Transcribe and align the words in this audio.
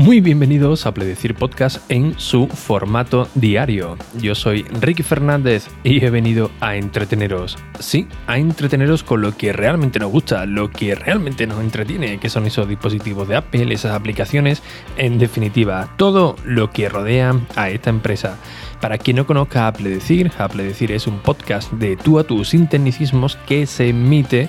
Muy 0.00 0.22
bienvenidos 0.22 0.86
a 0.86 0.94
Pledecir 0.94 1.34
Podcast 1.34 1.78
en 1.90 2.18
su 2.18 2.46
formato 2.46 3.28
diario. 3.34 3.98
Yo 4.18 4.34
soy 4.34 4.62
Ricky 4.62 5.02
Fernández 5.02 5.68
y 5.84 6.02
he 6.02 6.08
venido 6.08 6.50
a 6.60 6.76
entreteneros. 6.76 7.58
Sí, 7.80 8.08
a 8.26 8.38
entreteneros 8.38 9.02
con 9.02 9.20
lo 9.20 9.36
que 9.36 9.52
realmente 9.52 9.98
nos 9.98 10.10
gusta, 10.10 10.46
lo 10.46 10.70
que 10.70 10.94
realmente 10.94 11.46
nos 11.46 11.60
entretiene, 11.60 12.16
que 12.16 12.30
son 12.30 12.46
esos 12.46 12.66
dispositivos 12.66 13.28
de 13.28 13.36
Apple, 13.36 13.74
esas 13.74 13.92
aplicaciones, 13.92 14.62
en 14.96 15.18
definitiva, 15.18 15.92
todo 15.98 16.34
lo 16.46 16.70
que 16.70 16.88
rodea 16.88 17.38
a 17.54 17.68
esta 17.68 17.90
empresa. 17.90 18.38
Para 18.80 18.96
quien 18.96 19.18
no 19.18 19.26
conozca 19.26 19.66
a 19.66 19.72
Pledecir, 19.74 20.32
a 20.38 20.48
es 20.48 21.06
un 21.06 21.18
podcast 21.18 21.70
de 21.72 21.98
tú 21.98 22.18
a 22.18 22.24
tú 22.24 22.46
sin 22.46 22.68
tecnicismos 22.68 23.36
que 23.46 23.66
se 23.66 23.90
emite 23.90 24.48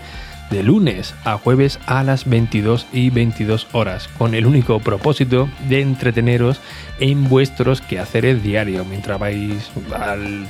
de 0.52 0.64
lunes 0.64 1.16
a 1.24 1.38
jueves 1.38 1.80
a 1.88 2.04
las 2.04 2.30
22 2.30 2.86
y 2.92 3.10
22 3.10 3.68
horas, 3.72 4.10
con 4.18 4.36
el 4.36 4.46
único 4.46 4.80
propósito 4.80 5.50
de 5.68 5.82
entreteneros 5.82 6.60
en 7.00 7.28
vuestros 7.30 7.82
quehaceres 7.82 8.44
diarios, 8.44 8.86
mientras 8.86 9.18
vais 9.18 9.72
al, 9.96 10.48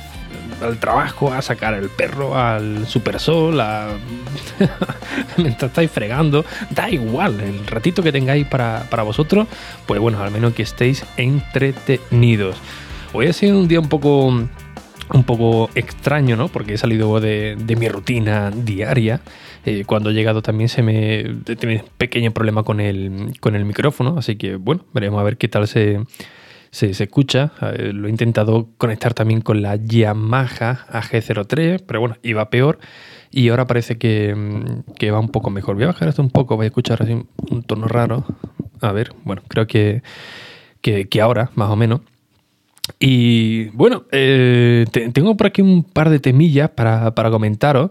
trabajo, 0.80 1.32
a 1.32 1.40
sacar 1.40 1.74
el 1.74 1.88
perro, 1.88 2.36
al 2.36 2.86
supersol, 2.86 3.60
a... 3.60 3.88
mientras 5.36 5.70
estáis 5.70 5.90
fregando, 5.90 6.44
da 6.70 6.90
igual, 6.90 7.40
el 7.40 7.66
ratito 7.66 8.02
que 8.02 8.12
tengáis 8.12 8.46
para, 8.46 8.84
vosotros, 9.04 9.46
pues 9.86 10.00
bueno, 10.00 10.22
al 10.22 10.30
menos 10.30 10.52
que 10.52 10.62
estéis 10.62 11.04
entretenidos. 11.16 12.56
Hoy 13.12 13.28
ha 13.28 13.32
sido 13.32 13.58
un 13.58 13.68
día 13.68 13.78
un 13.78 13.88
poco 13.88 14.48
un 15.12 15.24
poco 15.24 15.70
extraño, 15.74 16.36
¿no? 16.36 16.48
Porque 16.48 16.74
he 16.74 16.78
salido 16.78 17.20
de, 17.20 17.56
mi 17.78 17.88
rutina 17.88 18.50
diaria 18.50 19.20
eh, 19.64 19.84
cuando 19.86 20.10
he 20.10 20.14
llegado 20.14 20.42
también 20.42 20.68
se 20.68 20.82
me 20.82 21.24
tiene 21.58 21.76
un 21.76 21.88
pequeño 21.96 22.32
problema 22.32 22.62
con 22.62 22.80
el, 22.80 23.34
con 23.40 23.54
el 23.54 23.64
micrófono, 23.64 24.16
así 24.18 24.36
que 24.36 24.56
bueno, 24.56 24.84
veremos 24.92 25.20
a 25.20 25.24
ver 25.24 25.36
qué 25.36 25.48
tal 25.48 25.68
se, 25.68 26.00
se, 26.70 26.90
escucha. 26.90 27.52
lo 27.60 28.08
he 28.08 28.10
intentado 28.10 28.68
conectar 28.78 29.14
también 29.14 29.40
con 29.40 29.62
la 29.62 29.76
Yamaha 29.76 30.86
AG03, 30.90 31.84
pero 31.86 32.00
bueno, 32.00 32.16
iba 32.22 32.50
peor. 32.50 32.78
Y 33.30 33.48
ahora 33.48 33.66
parece 33.66 33.96
que, 33.96 34.36
que, 34.98 35.10
va 35.10 35.18
un 35.18 35.30
poco 35.30 35.48
mejor. 35.48 35.76
Voy 35.76 35.84
a 35.84 35.88
bajar 35.88 36.08
esto 36.08 36.20
un 36.20 36.30
poco, 36.30 36.56
voy 36.56 36.64
a 36.64 36.66
escuchar 36.66 37.02
así 37.02 37.12
un 37.50 37.62
tono 37.62 37.88
raro. 37.88 38.26
A 38.80 38.92
ver, 38.92 39.12
bueno, 39.24 39.42
creo 39.48 39.66
que, 39.66 40.02
que 40.82 41.20
ahora, 41.20 41.50
más 41.54 41.70
o 41.70 41.76
menos. 41.76 42.00
Y 42.98 43.66
bueno, 43.70 44.04
eh, 44.10 44.84
tengo 45.12 45.36
por 45.36 45.46
aquí 45.46 45.62
un 45.62 45.84
par 45.84 46.10
de 46.10 46.18
temillas 46.18 46.70
para, 46.70 47.14
para 47.14 47.30
comentaros. 47.30 47.90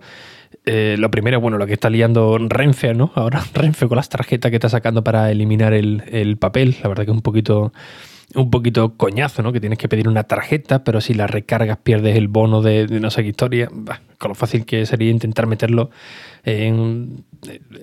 Eh, 0.66 0.96
lo 1.00 1.10
primero, 1.10 1.42
bueno, 1.42 1.58
lo 1.58 1.66
que 1.66 1.74
está 1.74 1.90
liando 1.90 2.38
Renfe, 2.38 2.94
¿no? 2.94 3.12
Ahora 3.16 3.44
Renfe 3.54 3.88
con 3.88 3.96
las 3.96 4.10
tarjetas 4.10 4.52
que 4.52 4.58
está 4.58 4.70
sacando 4.70 5.04
para 5.04 5.32
eliminar 5.32 5.74
el, 5.74 6.38
papel. 6.40 6.76
La 6.84 6.90
verdad 6.90 7.06
que 7.06 7.12
es 7.12 7.16
un 7.16 7.22
poquito, 7.22 7.74
un 8.36 8.52
poquito 8.52 8.96
coñazo, 8.96 9.42
¿no? 9.44 9.54
Que 9.54 9.60
tienes 9.60 9.80
que 9.80 9.88
pedir 9.88 10.08
una 10.08 10.24
tarjeta, 10.24 10.84
pero 10.84 11.02
si 11.02 11.14
la 11.14 11.26
recargas 11.26 11.78
pierdes 11.78 12.16
el 12.16 12.28
bono 12.28 12.62
de, 12.62 12.88
no 12.88 13.10
sé 13.10 13.24
qué 13.24 13.30
historia. 13.30 13.70
con 14.18 14.30
lo 14.30 14.36
fácil 14.36 14.66
que 14.66 14.86
sería 14.86 15.10
intentar 15.10 15.48
meterlo 15.48 15.90
en, 16.44 17.24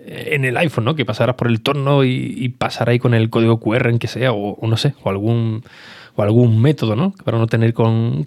en 0.07 0.45
el 0.45 0.57
iPhone, 0.59 0.85
¿no? 0.85 0.95
Que 0.95 1.05
pasaras 1.05 1.37
por 1.37 1.49
el 1.49 1.63
torno 1.63 2.05
y, 2.05 2.49
pasar 2.59 2.91
ahí 2.91 2.99
con 2.99 3.15
el 3.15 3.31
código 3.31 3.61
QR 3.61 3.89
en 3.89 3.99
que 3.99 4.09
sea, 4.09 4.33
o, 4.33 4.53
o 4.53 4.67
no 4.69 4.77
sé, 4.77 4.95
o 5.03 5.11
algún 5.11 5.65
o 6.19 6.23
algún 6.23 6.61
método, 6.61 6.97
¿no? 6.97 7.13
Para 7.25 7.39
no 7.39 7.47
tener 7.47 7.73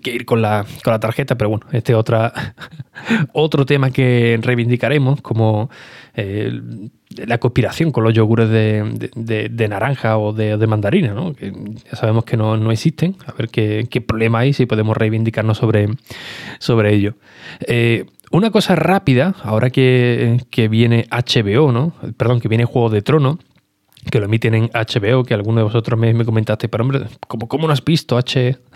que 0.02 0.12
ir 0.16 0.25
con 0.25 0.41
la, 0.41 0.66
con 0.81 0.94
la 0.94 1.00
tarjeta, 1.02 1.38
pero 1.38 1.50
bueno, 1.50 1.66
este 1.74 1.91
es 1.91 2.00
otro 3.34 3.66
tema 3.66 3.91
que 3.91 4.40
reivindicaremos, 4.41 5.22
como 5.22 5.69
eh, 6.16 6.62
la 7.18 7.38
conspiración 7.38 7.91
con 7.91 8.06
los 8.06 8.13
yogures 8.13 8.50
de, 8.50 9.68
naranja 9.68 10.18
o 10.18 10.31
de, 10.31 10.68
mandarina, 10.68 11.13
¿no? 11.13 11.34
Que 11.34 11.52
ya 11.52 11.97
sabemos 11.97 12.24
que 12.24 12.38
no, 12.38 12.72
existen, 12.72 13.18
a 13.28 13.34
ver 13.34 13.50
qué, 13.50 14.02
problema 14.08 14.40
hay, 14.40 14.53
si 14.53 14.66
podemos 14.66 14.96
reivindicarnos 14.96 15.58
sobre, 15.58 15.90
sobre 16.59 16.94
ello. 16.94 17.16
Eh, 17.68 18.06
una 18.31 18.52
cosa 18.52 18.75
rápida, 18.75 19.35
ahora 19.44 19.69
que, 19.69 20.40
que, 20.50 20.69
viene 20.69 21.08
HBO, 21.12 21.73
¿no? 21.73 21.91
Perdón, 22.16 22.40
que 22.40 22.47
viene 22.47 22.63
Juego 22.63 22.90
de 22.90 23.02
Trono, 23.02 23.38
que 24.10 24.20
lo 24.20 24.26
emiten 24.26 24.56
en 24.56 24.70
HBO, 24.70 25.24
que 25.24 25.34
alguno 25.34 25.58
de 25.58 25.64
vosotros 25.64 26.00
me, 26.00 26.14
me 26.14 26.26
comentaste, 26.26 26.68
pero 26.68 26.84
hombre, 26.84 27.02
¿cómo, 27.28 27.48
¿cómo, 27.48 27.68
no 27.68 27.74
has 27.74 27.84
visto 27.84 28.20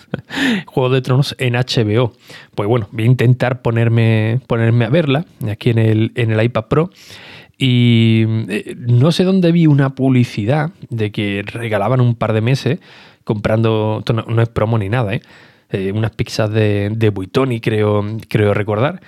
Juego 0.66 0.90
de 0.90 1.02
Tronos 1.02 1.36
en 1.40 1.54
HBO? 1.54 2.14
Pues 2.54 2.70
bueno, 2.70 2.88
voy 2.92 3.04
a 3.04 3.08
intentar 3.08 3.62
ponerme, 3.62 4.40
ponerme 4.48 4.86
a 4.86 4.90
verla 4.90 5.26
aquí 5.50 5.72
en 5.72 5.80
el, 5.80 6.12
en 6.16 6.32
el 6.32 6.44
iPad 6.44 6.66
Pro. 6.66 6.90
Y 7.58 8.26
eh, 8.50 8.76
no 8.78 9.12
sé 9.12 9.24
dónde 9.24 9.52
vi 9.52 9.66
una 9.66 9.96
publicidad 9.96 10.72
de 10.90 11.12
que 11.12 11.44
regalaban 11.46 12.02
un 12.02 12.16
par 12.16 12.34
de 12.34 12.42
meses 12.42 12.80
comprando, 13.24 14.04
no, 14.28 14.42
es 14.42 14.50
promo 14.50 14.78
ni 14.78 14.90
nada, 14.90 15.14
¿eh? 15.14 15.22
Eh, 15.72 15.92
unas 15.92 16.12
pizzas 16.12 16.52
de, 16.52 16.92
de 16.96 17.10
Buitoni, 17.10 17.60
creo, 17.60 18.06
creo 18.30 18.54
recordar. 18.54 19.02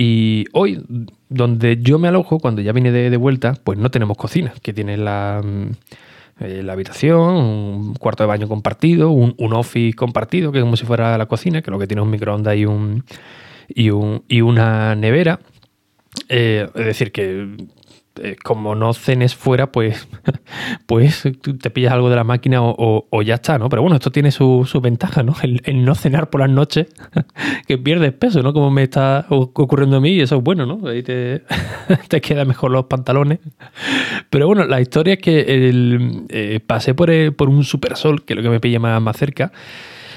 Y 0.00 0.44
hoy, 0.52 0.80
donde 1.28 1.78
yo 1.82 1.98
me 1.98 2.06
alojo, 2.06 2.38
cuando 2.38 2.62
ya 2.62 2.70
vine 2.70 2.92
de, 2.92 3.16
vuelta, 3.16 3.54
pues 3.64 3.80
no 3.80 3.90
tenemos 3.90 4.16
cocina, 4.16 4.54
que 4.62 4.72
tiene 4.72 4.96
la, 4.96 5.42
mm, 5.44 6.44
eh, 6.44 6.62
la 6.62 6.74
habitación, 6.74 7.18
un 7.18 7.94
cuarto 7.94 8.22
de 8.22 8.28
baño 8.28 8.46
compartido, 8.46 9.10
un, 9.10 9.34
office 9.52 9.96
compartido, 9.96 10.52
que 10.52 10.58
es 10.58 10.62
como 10.62 10.76
si 10.76 10.86
fuera 10.86 11.18
la 11.18 11.26
cocina, 11.26 11.62
que 11.62 11.72
lo 11.72 11.80
que 11.80 11.88
tiene 11.88 12.00
es 12.00 12.04
un 12.04 12.12
microondas 12.12 12.56
y, 12.56 12.64
un, 12.64 13.02
y, 13.66 13.90
un, 13.90 14.22
y 14.28 14.40
una 14.40 14.94
nevera. 14.94 15.40
Eh, 16.28 16.68
es 16.76 16.86
decir, 16.86 17.10
que 17.10 17.56
eh, 18.22 18.36
como 18.42 18.74
no 18.74 18.92
cenes 18.92 19.34
fuera, 19.34 19.72
pues, 19.72 20.08
pues 20.86 21.28
te 21.60 21.70
pillas 21.70 21.92
algo 21.92 22.10
de 22.10 22.16
la 22.16 22.24
máquina 22.24 22.60
o, 22.62 23.22
ya 23.22 23.34
está, 23.34 23.58
¿no? 23.58 23.68
Pero 23.68 23.82
bueno, 23.82 23.96
esto 23.96 24.10
tiene 24.10 24.30
su, 24.30 24.66
ventaja, 24.82 25.22
¿no? 25.22 25.34
El, 25.42 25.84
no 25.84 25.94
cenar 25.94 26.30
por 26.30 26.40
las 26.40 26.50
noches, 26.50 26.86
que 27.66 27.78
pierdes 27.78 28.12
peso, 28.12 28.42
¿no? 28.42 28.52
Como 28.52 28.70
me 28.70 28.84
está 28.84 29.26
ocurriendo 29.28 29.96
a 29.96 30.00
mí, 30.00 30.10
y 30.10 30.20
eso 30.20 30.36
es 30.36 30.42
bueno, 30.42 30.66
¿no? 30.66 30.88
Ahí 30.88 31.02
te, 31.02 31.42
te 32.08 32.20
quedan 32.20 32.48
mejor 32.48 32.70
los 32.70 32.84
pantalones. 32.86 33.38
Pero 34.30 34.46
bueno, 34.46 34.64
la 34.64 34.80
historia 34.80 35.14
es 35.14 35.20
que 35.20 35.68
el, 35.68 36.24
eh, 36.28 36.60
pasé 36.66 36.94
por, 36.94 37.10
por 37.34 37.48
un 37.48 37.64
supersol, 37.64 38.24
que 38.24 38.34
es 38.34 38.36
lo 38.36 38.42
que 38.42 38.50
me 38.50 38.60
pilla 38.60 38.78
más, 38.78 39.00
más 39.00 39.16
cerca, 39.16 39.52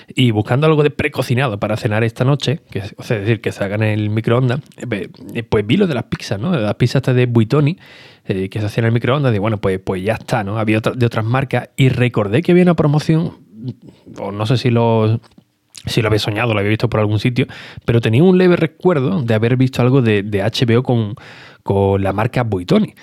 y 0.08 0.32
buscando 0.32 0.68
algo 0.68 0.84
de 0.84 0.90
precocinado 0.90 1.60
para 1.60 1.78
cenar 1.78 2.04
esta 2.04 2.24
noche, 2.24 2.62
que 2.70 2.82
o 2.98 3.04
sea, 3.04 3.18
es 3.18 3.24
decir, 3.24 3.42
que 3.42 3.52
se 3.52 3.64
hagan 3.64 3.84
en 3.84 4.00
el 4.00 4.10
microondas, 4.10 4.62
eh, 4.78 5.10
eh, 5.34 5.44
pues 5.44 5.66
vi 5.66 5.78
lo 5.78 5.88
de 5.88 5.96
las 5.96 6.06
pizzas, 6.06 6.40
¿no? 6.40 6.52
Las 6.52 6.76
pizzas 6.76 7.04
de 7.04 7.26
Buitoni, 7.26 7.78
eh, 8.26 8.50
que 8.50 8.60
se 8.60 8.66
hacían 8.66 8.86
en 8.86 8.88
el 8.88 8.94
microondas, 8.94 9.36
y 9.36 9.40
bueno, 9.40 9.58
pues, 9.58 9.80
pues 9.80 10.04
ya 10.04 10.14
está, 10.14 10.44
¿no? 10.44 10.58
Había 10.58 10.80
de 10.80 11.06
otras 11.06 11.26
marcas 11.26 11.70
y 11.76 11.90
recordé 11.90 12.42
que 12.42 12.52
había 12.52 12.64
una 12.64 12.76
promoción, 12.76 13.34
o 14.20 14.32
no 14.32 14.46
sé 14.46 14.58
si 14.58 14.70
lo, 14.70 15.20
si 15.86 16.02
lo 16.02 16.08
había 16.08 16.20
soñado, 16.20 16.54
lo 16.54 16.60
había 16.60 16.70
visto 16.70 16.90
por 16.90 17.00
algún 17.00 17.20
sitio, 17.20 17.48
pero 17.86 18.02
tenía 18.02 18.24
un 18.24 18.38
leve 18.38 18.56
recuerdo 18.56 19.22
de 19.22 19.34
haber 19.34 19.58
visto 19.58 19.82
algo 19.82 20.02
de, 20.02 20.24
de 20.24 20.44
HBO 20.44 20.84
con, 20.84 21.16
con 21.64 22.02
la 22.02 22.14
marca 22.14 22.44
Buitoni. 22.44 22.94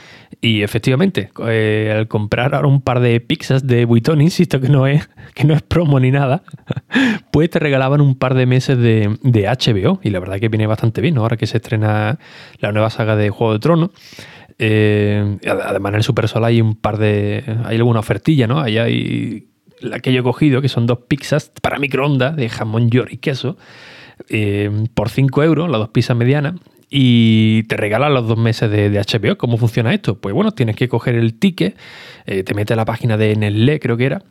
Y 0.41 0.63
efectivamente, 0.63 1.31
eh, 1.47 1.95
al 1.97 2.09
comprar 2.09 2.55
ahora 2.55 2.69
un 2.69 2.81
par 2.81 3.01
de 3.01 3.21
pizzas 3.21 3.67
de 3.67 3.85
Buitoni, 3.85 4.25
insisto 4.25 4.61
que 4.61 4.69
no 4.69 4.87
es, 4.87 5.09
que 5.35 5.45
no 5.45 5.55
es 5.55 5.63
promo 5.63 5.99
ni 6.01 6.11
nada, 6.11 6.43
pues 7.33 7.51
te 7.51 7.59
regalaban 7.59 8.01
un 8.01 8.15
par 8.15 8.35
de 8.35 8.47
meses 8.47 8.79
de, 8.79 9.19
HBO. 9.23 10.01
Y 10.03 10.11
la 10.11 10.21
verdad 10.21 10.39
que 10.39 10.49
viene 10.49 10.67
bastante 10.67 11.01
bien, 11.01 11.19
ahora 11.19 11.37
que 11.37 11.47
se 11.47 11.59
estrena 11.59 12.19
la 12.59 12.73
nueva 12.73 12.91
saga 12.91 13.17
de 13.17 13.31
Juego 13.31 13.55
de 13.55 13.59
Tronos. 13.59 13.91
Eh, 14.61 15.39
además 15.47 15.91
en 15.91 15.97
el 15.97 16.03
Super 16.03 16.27
Sol 16.27 16.45
hay 16.45 16.61
un 16.61 16.75
par 16.75 16.99
de... 16.99 17.45
hay 17.65 17.77
alguna 17.77 18.01
ofertilla, 18.01 18.49
¿no? 18.49 18.61
Ahí 18.61 18.77
hay 18.77 19.49
la 19.81 20.01
que 20.01 20.13
yo 20.13 20.21
he 20.21 20.23
cogido, 20.23 20.61
que 20.61 20.69
son 20.69 20.87
dos 20.87 21.01
pizzas 21.09 21.53
para 21.63 21.79
microondas 21.79 22.37
de 22.37 22.49
jamón 22.49 22.91
york 22.91 23.11
y 23.13 23.17
queso, 23.19 23.57
eh, 24.29 24.71
por 24.95 25.11
5 25.11 25.43
euros, 25.43 25.71
las 25.71 25.79
dos 25.79 25.91
pizzas 25.91 26.17
medianas, 26.17 26.55
y 26.91 27.65
te 27.65 27.77
regalan 27.77 28.15
los 28.15 28.27
dos 28.27 28.39
meses 28.39 28.71
de, 28.71 28.91
HBO. 28.91 29.37
¿Cómo 29.37 29.59
funciona 29.59 29.93
esto? 29.93 30.19
Pues 30.19 30.35
bueno, 30.35 30.53
tienes 30.53 30.77
que 30.77 30.89
coger 30.89 31.15
el 31.15 31.39
ticket, 31.39 31.77
eh, 32.27 32.43
te 32.43 32.55
metes 32.55 32.75
a 32.75 32.77
la 32.77 32.85
página 32.85 33.17
de 33.17 33.37
Nestlé, 33.37 33.81
creo 33.81 33.97
que 33.97 34.07
era, 34.07 34.23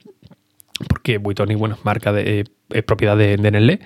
porque 0.87 1.17
Buitoni, 1.17 1.55
bueno, 1.55 1.77
marca 1.83 2.11
de, 2.11 2.45
es 2.69 2.83
propiedad 2.83 3.17
de, 3.17 3.37
de 3.37 3.51
Nestlé. 3.51 3.79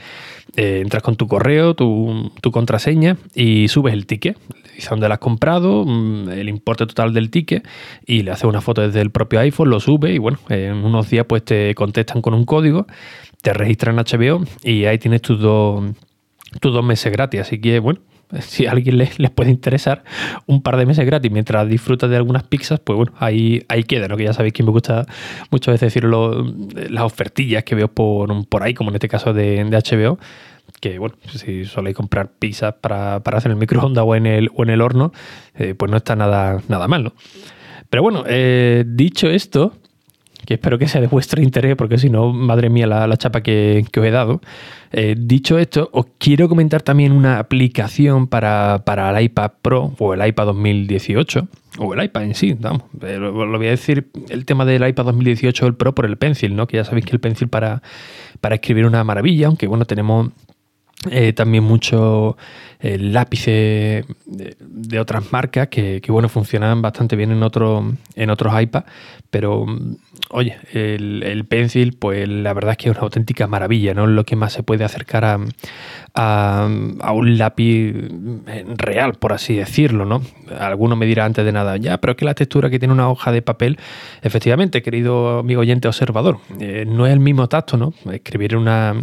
Eh, 0.58 0.82
entras 0.82 1.02
con 1.02 1.16
tu 1.16 1.28
correo, 1.28 1.76
tu, 1.76 2.32
contraseña 2.52 3.18
y 3.34 3.70
subes 3.70 3.94
el 3.94 4.06
ticket. 4.06 4.38
Dice 4.76 4.90
dónde 4.90 5.08
lo 5.08 5.14
has 5.14 5.20
comprado, 5.20 5.86
mm, 5.86 6.30
el 6.30 6.50
importe 6.50 6.86
total 6.86 7.14
del 7.14 7.30
ticket 7.30 7.66
y 8.06 8.24
le 8.24 8.32
haces 8.32 8.46
una 8.46 8.60
foto 8.60 8.82
desde 8.82 9.00
el 9.00 9.12
propio 9.12 9.40
iPhone, 9.40 9.70
lo 9.70 9.80
sube 9.80 10.14
y 10.14 10.18
bueno, 10.18 10.40
en 10.50 10.84
unos 10.84 11.10
días 11.10 11.26
pues 11.28 11.46
te 11.46 11.74
contestan 11.76 12.22
con 12.22 12.34
un 12.34 12.44
código, 12.44 12.86
te 13.42 13.54
registran 13.54 13.98
en 13.98 14.06
HBO 14.06 14.44
y 14.64 14.86
ahí 14.86 14.98
tienes 14.98 15.22
tus 15.22 15.40
dos, 15.40 15.86
tus 16.60 16.74
dos 16.74 16.84
meses 16.84 17.12
gratis. 17.14 17.42
Así 17.42 17.62
que 17.62 17.80
bueno, 17.80 18.02
si 18.42 18.66
a 18.66 18.72
alguien 18.72 18.98
les, 18.98 19.18
puede 19.32 19.52
interesar, 19.52 20.04
un 20.46 20.62
par 20.62 20.78
de 20.78 20.86
meses 20.86 21.06
gratis 21.06 21.32
mientras 21.32 21.68
disfrutas 21.68 22.10
de 22.10 22.16
algunas 22.16 22.44
pizzas, 22.44 22.80
pues 22.80 22.98
bueno, 22.98 23.14
ahí, 23.20 23.64
ahí 23.68 23.84
queda, 23.84 24.08
¿no? 24.08 24.18
Que 24.18 24.26
ya 24.26 24.34
sabéis 24.34 24.54
que 24.54 24.64
me 24.64 24.72
gusta 24.72 25.06
muchas 25.50 25.74
veces 25.74 25.94
decir 25.94 26.06
las 26.06 27.04
ofertillas 27.04 27.64
que 27.64 27.76
veo 27.76 27.88
por, 27.88 28.48
por 28.48 28.64
ahí, 28.64 28.74
como 28.74 28.90
en 28.90 28.96
este 28.96 29.08
caso 29.08 29.34
de, 29.34 29.64
HBO, 29.64 30.20
que 30.80 31.00
bueno, 31.00 31.16
si 31.28 31.66
soléis 31.66 31.96
comprar 31.96 32.32
pizzas 32.32 32.76
para, 32.80 33.16
hacer 33.18 33.52
en 33.52 33.52
el 33.52 33.58
microondas 33.58 34.04
o 34.06 34.16
en 34.16 34.26
el, 34.26 34.50
o 34.56 34.64
en 34.64 34.70
el 34.70 34.82
horno, 34.82 35.12
eh, 35.56 35.76
pues 35.76 35.92
no 35.92 35.98
está 35.98 36.16
nada, 36.16 36.62
nada 36.68 36.88
mal, 36.88 37.04
¿no? 37.04 37.14
Pero 37.90 38.04
bueno, 38.04 38.24
eh, 38.26 38.86
dicho 38.88 39.30
esto, 39.30 39.74
que 40.46 40.56
espero 40.56 40.78
que 40.78 40.88
sea 40.88 41.02
de 41.02 41.08
vuestro 41.08 41.42
interés, 41.42 41.76
porque 41.76 41.98
si 41.98 42.10
no, 42.10 42.34
madre 42.34 42.70
mía, 42.70 42.88
la, 42.88 43.18
chapa 43.18 43.42
que, 43.42 43.86
os 43.96 44.06
he 44.06 44.12
dado. 44.12 44.42
Eh, 44.92 45.16
dicho 45.18 45.58
esto, 45.58 45.90
os 45.94 46.06
quiero 46.18 46.50
comentar 46.50 46.82
también 46.82 47.12
una 47.12 47.40
aplicación 47.40 48.28
para, 48.28 48.84
el 48.86 49.24
iPad 49.24 49.52
Pro 49.62 49.94
o 50.00 50.14
el 50.14 50.26
iPad 50.26 50.46
2018, 50.48 51.48
o 51.80 51.94
el 51.94 52.04
iPad 52.04 52.24
en 52.24 52.36
sí, 52.36 52.56
vamos. 52.60 52.84
Lo, 53.00 53.58
voy 53.58 53.68
a 53.68 53.72
decir 53.72 54.08
el 54.30 54.46
tema 54.46 54.66
del 54.66 54.88
iPad 54.88 55.06
2018 55.06 55.68
el 55.68 55.76
Pro 55.76 55.96
por 55.96 56.06
el 56.06 56.18
Pencil, 56.18 56.56
¿no? 56.56 56.68
Que 56.68 56.78
ya 56.78 56.84
sabéis 56.84 57.06
que 57.06 57.14
el 57.14 57.20
Pencil 57.20 57.48
para, 57.48 57.82
para 58.42 58.56
escribir 58.56 58.86
una 58.86 59.04
maravilla, 59.04 59.48
aunque 59.48 59.68
bueno, 59.68 59.86
tenemos 59.86 60.32
eh, 61.10 61.34
también 61.34 61.64
muchos 61.64 62.36
eh, 62.80 63.00
lápices 63.00 64.06
de, 64.26 65.00
otras 65.00 65.32
marcas 65.32 65.68
que, 65.68 66.02
bueno 66.10 66.30
funcionan 66.30 66.82
bastante 66.84 67.16
bien 67.16 67.32
en, 67.32 67.42
otro, 67.42 67.94
en 68.16 68.30
otros 68.30 68.62
iPads, 68.62 68.86
pero 69.32 69.66
oye, 70.30 70.58
el, 70.74 71.46
Pencil, 71.46 71.94
pues 71.94 72.28
la 72.30 72.54
verdad 72.54 72.72
es 72.72 72.78
que 72.78 72.90
es 72.90 72.96
una 72.96 73.04
auténtica 73.04 73.48
maravilla, 73.48 73.96
¿no? 73.96 74.06
Lo 74.06 74.26
que 74.26 74.36
más 74.36 74.54
se 74.54 74.62
puede 74.62 74.84
acercar 74.84 75.26
a, 75.26 75.40
a, 76.14 76.68
un 77.14 77.38
lápiz 77.38 77.94
real, 78.78 79.14
por 79.14 79.34
así 79.34 79.56
decirlo, 79.56 80.06
¿no? 80.06 80.22
Alguno 80.60 80.96
me 80.96 81.06
dirá 81.06 81.26
antes 81.26 81.46
de 81.46 81.52
nada, 81.52 81.78
ya, 81.78 82.00
pero 82.00 82.16
que 82.16 82.26
la 82.26 82.34
textura 82.34 82.70
que 82.70 82.80
tiene 82.80 82.94
una 82.94 83.10
hoja 83.10 83.32
de 83.32 83.42
papel, 83.42 83.78
efectivamente, 84.22 84.82
querido 84.82 85.40
amigo 85.40 85.62
oyente 85.62 85.88
observador, 85.88 86.40
eh, 86.60 86.86
no 86.88 87.06
es 87.06 87.14
el 87.14 87.20
mismo 87.20 87.48
tacto, 87.48 87.78
¿no? 87.78 87.94
Escribir 88.12 88.54
en 88.54 88.60
una, 88.60 88.96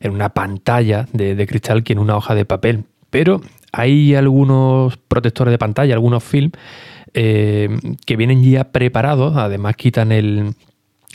en 0.00 0.12
una 0.12 0.30
pantalla 0.30 1.06
de, 1.12 1.34
de 1.34 1.46
cristal 1.46 1.82
que 1.84 1.92
en 1.92 1.98
una 1.98 2.16
hoja 2.16 2.34
de 2.34 2.44
papel, 2.44 2.84
pero 3.10 3.40
hay 3.72 4.14
algunos 4.14 4.96
protectores 4.96 5.52
de 5.52 5.58
pantalla, 5.58 5.94
algunos 5.94 6.24
film 6.24 6.50
eh, 7.14 7.68
que 8.06 8.16
vienen 8.16 8.42
ya 8.42 8.70
preparados, 8.70 9.36
además 9.36 9.76
quitan 9.76 10.12
el, 10.12 10.54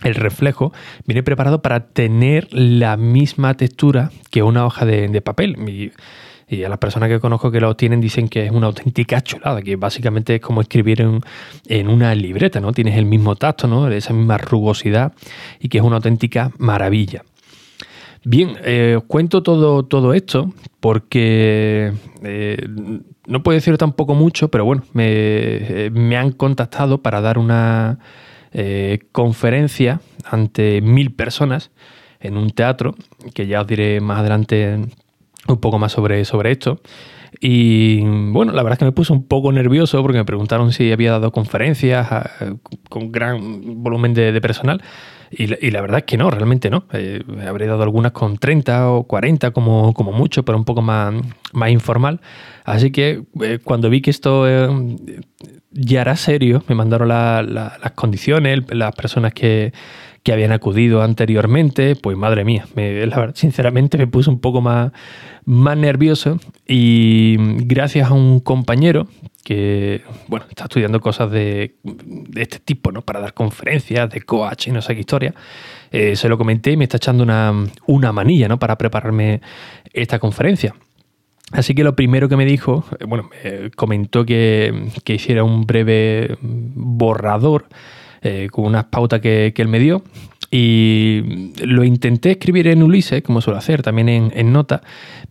reflejo, 0.02 0.74
viene 1.06 1.24
preparado 1.24 1.62
para 1.62 1.88
tener 1.88 2.48
la 2.52 2.98
misma 2.98 3.56
textura 3.56 4.12
que 4.30 4.44
una 4.44 4.66
hoja 4.66 4.86
de, 4.86 5.22
papel. 5.22 5.92
Y, 6.48 6.64
a 6.64 6.70
las 6.70 6.78
personas 6.78 7.10
que 7.10 7.20
conozco 7.20 7.50
que 7.50 7.60
lo 7.60 7.76
tienen 7.76 8.02
dicen 8.02 8.30
que 8.30 8.46
es 8.46 8.52
una 8.52 8.68
auténtica 8.68 9.22
chulada, 9.22 9.64
que 9.64 9.78
básicamente 9.78 10.36
es 10.36 10.42
como 10.42 10.62
escribir 10.62 11.02
en, 11.02 11.88
una 11.88 12.14
libreta, 12.14 12.60
¿no? 12.60 12.72
Tienes 12.72 12.98
el 12.98 13.06
mismo 13.06 13.36
tacto, 13.36 13.68
¿no? 13.68 13.90
Esa 13.90 14.14
misma 14.14 14.38
rugosidad 14.38 15.14
y 15.60 15.70
que 15.70 15.80
es 15.80 15.84
una 15.84 15.96
auténtica 15.96 16.52
maravilla. 16.60 17.24
Bien, 18.24 18.58
eh, 18.64 18.96
os 18.98 19.04
cuento 19.04 19.44
todo, 19.44 19.86
todo 19.86 20.14
esto 20.14 20.52
porque 20.80 21.94
eh, 22.24 22.68
no 23.28 23.44
puedo 23.44 23.56
decir 23.56 23.78
tampoco 23.78 24.16
mucho, 24.16 24.50
pero 24.50 24.66
bueno, 24.66 24.84
me, 24.94 25.06
eh, 25.08 26.18
han 26.18 26.32
contactado 26.32 27.02
para 27.04 27.22
dar 27.22 27.38
una 27.38 28.00
conferencia 29.12 30.00
ante 30.24 30.82
mil 30.82 31.14
personas 31.14 31.72
en 32.20 32.38
un 32.38 32.52
teatro, 32.52 32.96
que 33.34 33.48
ya 33.48 33.62
os 33.62 33.68
diré 33.68 34.00
más 34.00 34.20
adelante 34.20 34.80
un 35.48 35.58
poco 35.58 35.78
más 35.78 35.92
sobre, 35.92 36.24
sobre 36.26 36.52
esto. 36.52 36.80
Y 37.42 38.00
bueno, 38.02 38.54
la 38.54 38.64
verdad 38.64 38.74
es 38.74 38.80
que 38.80 38.86
me 38.86 38.92
puse 38.94 39.12
un 39.12 39.28
poco 39.28 39.52
nervioso 39.52 40.02
porque 40.02 40.18
me 40.18 40.26
preguntaron 40.26 40.72
si 40.72 40.92
había 40.92 41.12
dado 41.12 41.32
conferencias 41.32 42.08
con 42.90 43.12
gran 43.12 43.84
volumen 43.84 44.14
de 44.14 44.40
personal. 44.40 44.82
Y, 45.32 45.72
la 45.72 45.82
verdad 45.82 46.00
es 46.00 46.06
que 46.06 46.18
no, 46.18 46.30
realmente 46.32 46.70
no. 46.70 46.86
Eh, 46.94 47.22
habré 47.46 47.68
dado 47.68 47.84
algunas 47.84 48.12
con 48.12 48.38
30 48.38 48.92
o 48.92 49.04
40 49.04 49.52
como, 49.52 49.94
como 49.94 50.12
mucho, 50.12 50.44
pero 50.44 50.58
un 50.58 50.66
poco 50.66 50.82
más, 50.82 51.14
más 51.52 51.70
informal. 51.72 52.22
Así 52.64 52.92
que 52.92 53.24
eh, 53.42 53.60
cuando 53.64 53.90
vi 53.90 54.02
que 54.02 54.12
esto 54.12 54.48
eh, 54.48 54.70
ya 55.76 56.02
era 56.02 56.16
serio, 56.16 56.64
me 56.68 56.76
mandaron 56.76 57.10
las 57.10 57.92
condiciones, 57.96 58.64
las 58.70 58.96
personas 58.96 59.34
que, 59.34 59.74
que, 60.24 60.32
habían 60.32 60.54
acudido 60.54 61.04
anteriormente, 61.04 61.96
pues 61.98 62.18
madre 62.18 62.46
mía, 62.46 62.66
me, 62.76 63.06
la 63.06 63.18
verdad, 63.18 63.36
sinceramente 63.36 63.98
me 63.98 64.08
puse 64.08 64.30
un 64.30 64.40
poco 64.40 64.62
más, 64.62 64.94
más 65.44 65.78
nervioso 65.78 66.40
y 66.66 67.36
gracias 67.66 68.10
a 68.10 68.14
un 68.14 68.40
compañero 68.40 69.08
que 69.44 70.02
bueno, 70.28 70.48
está 70.50 70.64
estudiando 70.64 71.00
cosas 71.00 71.30
de, 71.30 71.76
este 72.36 72.58
tipo, 72.60 72.92
¿no? 72.92 73.04
Para 73.04 73.20
dar 73.20 73.34
conferencias 73.34 74.10
de 74.10 74.22
coach 74.22 74.68
y 74.68 74.72
no 74.72 74.82
sé 74.82 74.96
qué 74.96 75.02
historia. 75.02 75.36
Eh, 75.92 76.16
se 76.16 76.30
lo 76.30 76.38
comenté 76.38 76.72
y 76.72 76.78
me 76.78 76.86
está 76.86 76.98
echando 76.98 77.24
una, 77.24 77.54
una 77.86 78.12
manilla, 78.12 78.48
¿no? 78.48 78.58
Para 78.58 78.76
prepararme 78.76 79.42
esta 79.94 80.18
conferencia. 80.18 80.74
Así 81.52 81.76
que 81.76 81.84
lo 81.84 81.96
primero 81.96 82.28
que 82.28 82.38
me 82.38 82.46
dijo, 82.46 82.86
eh, 83.00 83.06
bueno, 83.06 83.30
comentó 83.76 84.26
que, 84.26 84.90
que, 85.04 85.16
hiciera 85.16 85.44
un 85.44 85.66
breve 85.66 86.38
borrador 86.42 87.68
eh, 88.22 88.48
con 88.52 88.66
unas 88.66 88.86
pautas 88.86 89.22
que, 89.22 89.54
que, 89.56 89.62
él 89.62 89.68
me 89.68 89.80
dio 89.80 90.04
y 90.52 91.52
lo 91.64 91.84
intenté 91.84 92.32
escribir 92.32 92.68
en 92.68 92.82
Ulises, 92.82 93.22
como 93.22 93.42
suelo 93.42 93.58
hacer, 93.58 93.82
también 93.82 94.32
en, 94.34 94.54
nota, 94.54 94.82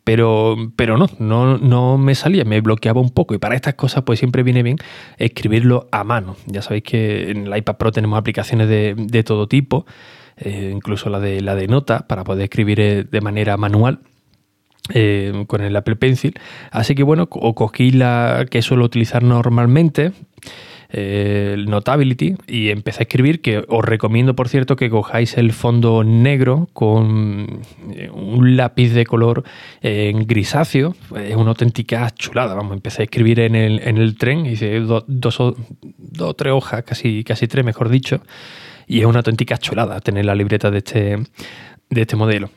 pero, 0.05 0.73
pero 0.77 0.99
no, 0.99 1.09
no, 1.19 1.57
no, 1.57 1.99
me 1.99 2.15
salía, 2.15 2.45
me 2.45 2.61
bloqueaba 2.61 3.01
un 3.01 3.11
poco. 3.11 3.35
Y 3.35 3.39
para 3.39 3.55
estas 3.55 3.75
cosas, 3.75 4.03
pues 4.05 4.19
siempre 4.19 4.43
viene 4.43 4.63
bien 4.63 4.77
escribirlo 5.17 5.89
a 5.93 6.05
mano. 6.05 6.37
Ya 6.47 6.63
sabéis 6.63 6.85
que 6.85 7.31
en 7.31 7.47
el 7.47 7.57
iPad 7.57 7.77
Pro 7.77 7.91
tenemos 7.91 8.19
aplicaciones 8.19 8.69
de, 8.69 9.23
todo 9.25 9.49
tipo, 9.49 9.87
eh, 10.37 10.71
incluso 10.75 11.09
la 11.09 11.21
de, 11.21 11.41
la 11.41 11.55
de 11.55 11.69
nota, 11.69 12.07
para 12.07 12.23
poder 12.23 12.45
escribir 12.45 12.81
eh, 12.81 13.05
de 13.05 13.21
manera 13.21 13.57
manual. 13.57 14.01
Eh, 14.93 15.45
con 15.47 15.63
el 15.63 15.75
Apple 15.77 15.97
Pencil. 15.97 16.35
Así 16.71 16.95
que 16.95 17.03
bueno, 17.03 17.27
o 17.31 17.55
cogí 17.55 17.91
la 17.91 18.45
que 18.51 18.61
suelo 18.61 18.85
utilizar 18.85 19.23
normalmente, 19.23 20.13
el 20.95 21.69
Notability 21.69 22.37
y 22.47 22.71
empecé 22.71 23.01
a 23.01 23.05
escribir 23.05 23.41
que 23.41 23.65
os 23.67 23.85
recomiendo 23.85 24.37
por 24.37 24.49
cierto 24.49 24.77
que 24.77 24.89
cojáis 24.89 25.37
el 25.37 25.53
fondo 25.53 26.05
negro 26.05 26.69
con 26.73 27.63
eh, 27.93 28.11
un 28.11 28.57
lápiz 28.57 28.91
de 28.91 29.05
color 29.05 29.43
en 29.83 30.27
grisáceo. 30.27 30.95
Es 31.17 31.35
una 31.35 31.51
auténtica 31.51 32.11
chulada. 32.11 32.55
Vamos 32.55 32.75
empecé 32.75 33.03
a 33.03 33.05
escribir 33.05 33.41
en 33.41 33.57
el, 33.57 33.81
en 33.83 33.99
el 33.99 34.17
tren 34.17 34.47
hice 34.47 34.79
dos, 34.81 35.05
dos, 35.09 35.41
o 35.41 36.35
tres 36.35 36.53
hojas 36.53 36.85
casi, 36.85 37.25
casi 37.25 37.49
tres 37.49 37.65
mejor 37.65 37.89
dicho 37.89 38.21
y 38.87 39.01
es 39.01 39.07
una 39.07 39.19
auténtica 39.19 39.57
chulada 39.59 39.99
tener 40.01 40.27
la 40.27 40.35
libreta 40.35 40.71
de 40.71 40.79
este, 40.79 41.17
de 41.91 42.01
este 42.01 42.17
modelo 42.17 42.51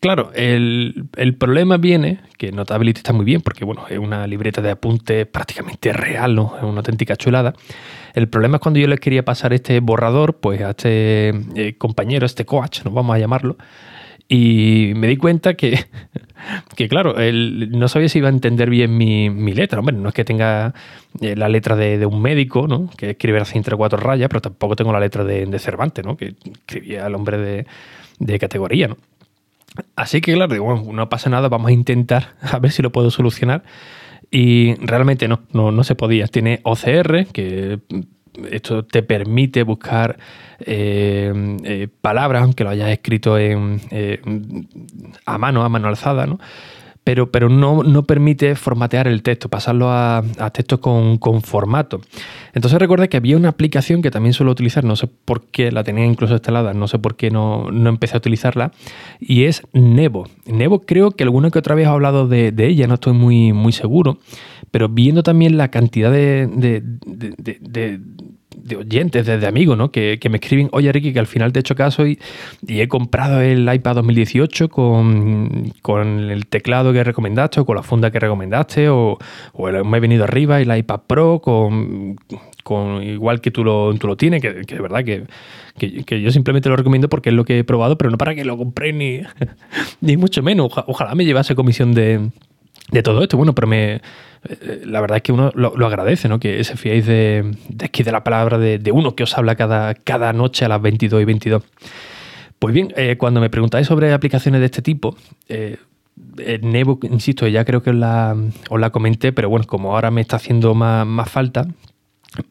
Claro, 0.00 0.30
el, 0.34 1.10
problema 1.38 1.76
viene, 1.76 2.20
que 2.38 2.52
Notability 2.52 3.00
está 3.00 3.12
muy 3.12 3.26
bien, 3.26 3.42
porque 3.42 3.66
bueno, 3.66 3.84
es 3.90 3.98
una 3.98 4.26
libreta 4.26 4.62
de 4.62 4.70
apuntes 4.70 5.26
prácticamente 5.26 5.92
real, 5.92 6.34
¿no? 6.34 6.54
Es 6.56 6.62
una 6.62 6.78
auténtica 6.78 7.16
chulada. 7.16 7.52
El 8.14 8.26
problema 8.26 8.56
es 8.56 8.62
cuando 8.62 8.80
yo 8.80 8.86
le 8.88 8.96
quería 8.96 9.26
pasar 9.26 9.52
este 9.52 9.78
borrador, 9.80 10.38
pues 10.38 10.62
a 10.62 10.70
este 10.70 11.34
eh, 11.54 11.74
compañero, 11.76 12.24
este 12.24 12.46
coach, 12.46 12.82
nos 12.82 12.94
vamos 12.94 13.14
a 13.14 13.18
llamarlo, 13.18 13.58
y 14.26 14.92
me 14.96 15.06
di 15.06 15.18
cuenta 15.18 15.52
que, 15.52 15.84
que 16.76 16.88
claro, 16.88 17.18
él 17.18 17.68
no 17.72 17.86
sabía 17.88 18.08
si 18.08 18.20
iba 18.20 18.28
a 18.28 18.32
entender 18.32 18.70
bien 18.70 18.96
mi, 18.96 19.52
letra. 19.52 19.80
Hombre, 19.80 19.96
no 19.96 20.08
es 20.08 20.14
que 20.14 20.24
tenga 20.24 20.72
eh, 21.20 21.36
la 21.36 21.50
letra 21.50 21.76
de, 21.76 22.06
un 22.06 22.22
médico, 22.22 22.66
¿no? 22.66 22.88
Que 22.96 23.10
escribe 23.10 23.38
así 23.40 23.58
entre 23.58 23.76
cuatro 23.76 23.98
rayas, 23.98 24.30
pero 24.30 24.40
tampoco 24.40 24.76
tengo 24.76 24.94
la 24.94 25.00
letra 25.00 25.24
de, 25.24 25.58
Cervantes, 25.58 26.06
¿no? 26.06 26.16
Que 26.16 26.36
escribía 26.42 27.06
el 27.06 27.14
hombre 27.14 27.36
de, 27.36 27.66
de 28.18 28.38
categoría, 28.38 28.88
¿no? 28.88 28.96
Así 29.96 30.20
que 30.20 30.34
claro, 30.34 30.62
bueno, 30.62 30.92
no 30.92 31.08
pasa 31.08 31.30
nada, 31.30 31.48
vamos 31.48 31.68
a 31.68 31.72
intentar 31.72 32.34
a 32.42 32.58
ver 32.58 32.72
si 32.72 32.82
lo 32.82 32.90
puedo 32.90 33.10
solucionar. 33.10 33.62
Y 34.30 34.74
realmente 34.76 35.26
no, 35.26 35.40
no, 35.52 35.84
se 35.84 35.96
podía. 35.96 36.28
Tiene 36.28 36.60
OCR, 36.62 37.26
que 37.32 37.80
esto 38.50 38.84
te 38.84 39.02
permite 39.02 39.64
buscar 39.64 40.18
eh, 40.60 41.32
eh, 41.64 41.88
palabras, 42.00 42.44
aunque 42.44 42.62
lo 42.62 42.70
hayas 42.70 42.90
escrito 42.90 43.36
en, 43.38 43.80
eh, 43.90 44.20
a 45.26 45.36
mano, 45.36 45.64
a 45.64 45.68
mano 45.68 45.88
alzada, 45.88 46.26
¿no? 46.26 46.38
Pero, 47.04 47.30
pero 47.30 47.48
no, 47.48 47.82
no 47.82 48.04
permite 48.04 48.54
formatear 48.54 49.08
el 49.08 49.22
texto, 49.22 49.48
pasarlo 49.48 49.90
a, 49.90 50.18
a 50.18 50.50
texto 50.50 50.80
con, 50.80 51.18
con, 51.18 51.42
formato. 51.42 52.00
Entonces 52.52 52.78
recuerda 52.78 53.08
que 53.08 53.16
había 53.16 53.36
una 53.36 53.48
aplicación 53.48 54.02
que 54.02 54.10
también 54.10 54.34
suelo 54.34 54.52
utilizar, 54.52 54.84
no 54.84 54.96
sé 54.96 55.06
por 55.06 55.42
qué 55.46 55.72
la 55.72 55.82
tenía 55.82 56.04
incluso 56.04 56.34
instalada, 56.34 56.74
no 56.74 56.88
sé 56.88 56.98
por 56.98 57.16
qué 57.16 57.30
no, 57.30 57.70
no 57.70 57.88
empecé 57.88 58.16
a 58.16 58.18
utilizarla, 58.18 58.72
y 59.18 59.44
es 59.44 59.62
Nebo. 59.72 60.28
Nebo 60.46 60.80
creo 60.82 61.12
que 61.12 61.24
alguna 61.24 61.50
que 61.50 61.58
otra 61.58 61.74
vez 61.74 61.86
he 61.86 61.90
hablado 61.90 62.28
de, 62.28 62.52
ella, 62.58 62.86
no 62.86 62.94
estoy 62.94 63.14
muy, 63.14 63.52
muy 63.52 63.72
seguro, 63.72 64.18
pero 64.70 64.88
viendo 64.88 65.22
también 65.22 65.56
la 65.56 65.68
cantidad 65.68 66.12
de 66.12 66.48
oyentes, 68.76 69.26
de, 69.26 69.46
amigos, 69.46 69.76
¿no? 69.76 69.90
Que, 69.90 70.18
me 70.30 70.36
escriben, 70.36 70.68
oye 70.72 70.92
Ricky, 70.92 71.12
que 71.12 71.18
al 71.18 71.26
final 71.26 71.52
te 71.52 71.58
he 71.58 71.60
hecho 71.60 71.74
caso 71.74 72.06
y, 72.06 72.18
he 72.66 72.88
comprado 72.88 73.40
el 73.40 73.72
iPad 73.72 73.96
2018 73.96 74.68
con, 74.68 75.72
el 76.30 76.46
teclado 76.46 76.92
que 76.92 77.04
recomendaste 77.04 77.60
o 77.60 77.66
con 77.66 77.76
la 77.76 77.82
funda 77.82 78.10
que 78.10 78.18
recomendaste 78.18 78.88
o, 78.88 79.18
me 79.84 79.96
he 79.96 80.00
venido 80.00 80.24
arriba 80.24 80.60
el 80.60 80.76
iPad 80.76 81.00
Pro 81.06 81.40
con, 81.40 82.16
con 82.62 83.02
igual 83.02 83.40
que 83.40 83.50
tú 83.50 83.64
lo, 83.64 83.94
tú 83.94 84.06
lo 84.06 84.16
tienes, 84.16 84.42
que, 84.42 84.66
que 84.66 84.74
de 84.74 84.80
verdad 84.80 85.04
que, 85.04 85.24
que, 86.04 86.20
yo 86.20 86.30
simplemente 86.30 86.68
lo 86.68 86.76
recomiendo 86.76 87.08
porque 87.08 87.30
es 87.30 87.34
lo 87.34 87.44
que 87.44 87.58
he 87.58 87.64
probado, 87.64 87.96
pero 87.96 88.10
no 88.10 88.18
para 88.18 88.34
que 88.34 88.44
lo 88.44 88.56
compré 88.56 88.92
ni, 88.92 89.20
ni 90.00 90.16
mucho 90.16 90.42
menos. 90.42 90.72
ojalá 90.86 91.14
me 91.14 91.24
llevase 91.24 91.54
comisión 91.54 91.94
de 91.94 92.30
de 92.90 93.02
todo 93.02 93.22
esto. 93.22 93.36
Bueno, 93.36 93.54
pero 93.54 93.66
me, 93.66 94.00
la 94.84 95.00
verdad 95.00 95.16
es 95.16 95.22
que 95.22 95.32
uno 95.32 95.52
lo, 95.54 95.86
agradece, 95.86 96.28
¿no? 96.28 96.40
Que 96.40 96.62
se 96.64 96.76
fiéis 96.76 97.06
de, 97.06 97.56
de, 97.68 98.04
de 98.04 98.12
la 98.12 98.24
palabra 98.24 98.58
de, 98.58 98.92
uno 98.92 99.14
que 99.14 99.24
os 99.24 99.36
habla 99.36 99.54
cada, 99.56 99.94
cada 99.94 100.32
noche 100.32 100.64
a 100.64 100.68
las 100.68 100.80
22 100.80 101.22
y 101.22 101.24
22. 101.24 101.62
Pues 102.58 102.74
bien, 102.74 102.92
cuando 103.16 103.40
me 103.40 103.48
preguntáis 103.48 103.86
sobre 103.86 104.12
aplicaciones 104.12 104.60
de 104.60 104.66
este 104.66 104.82
tipo, 104.82 105.16
eh, 105.48 105.78
Nebo, 106.62 106.98
insisto, 107.02 107.46
ya 107.48 107.64
creo 107.64 107.82
que 107.82 107.90
os 107.90 107.96
la, 107.96 108.36
os 108.68 108.80
la, 108.80 108.90
comenté, 108.90 109.32
pero 109.32 109.48
bueno, 109.48 109.66
como 109.66 109.94
ahora 109.94 110.10
me 110.10 110.20
está 110.20 110.36
haciendo 110.36 110.74
más, 110.74 111.06
más 111.06 111.30
falta, 111.30 111.66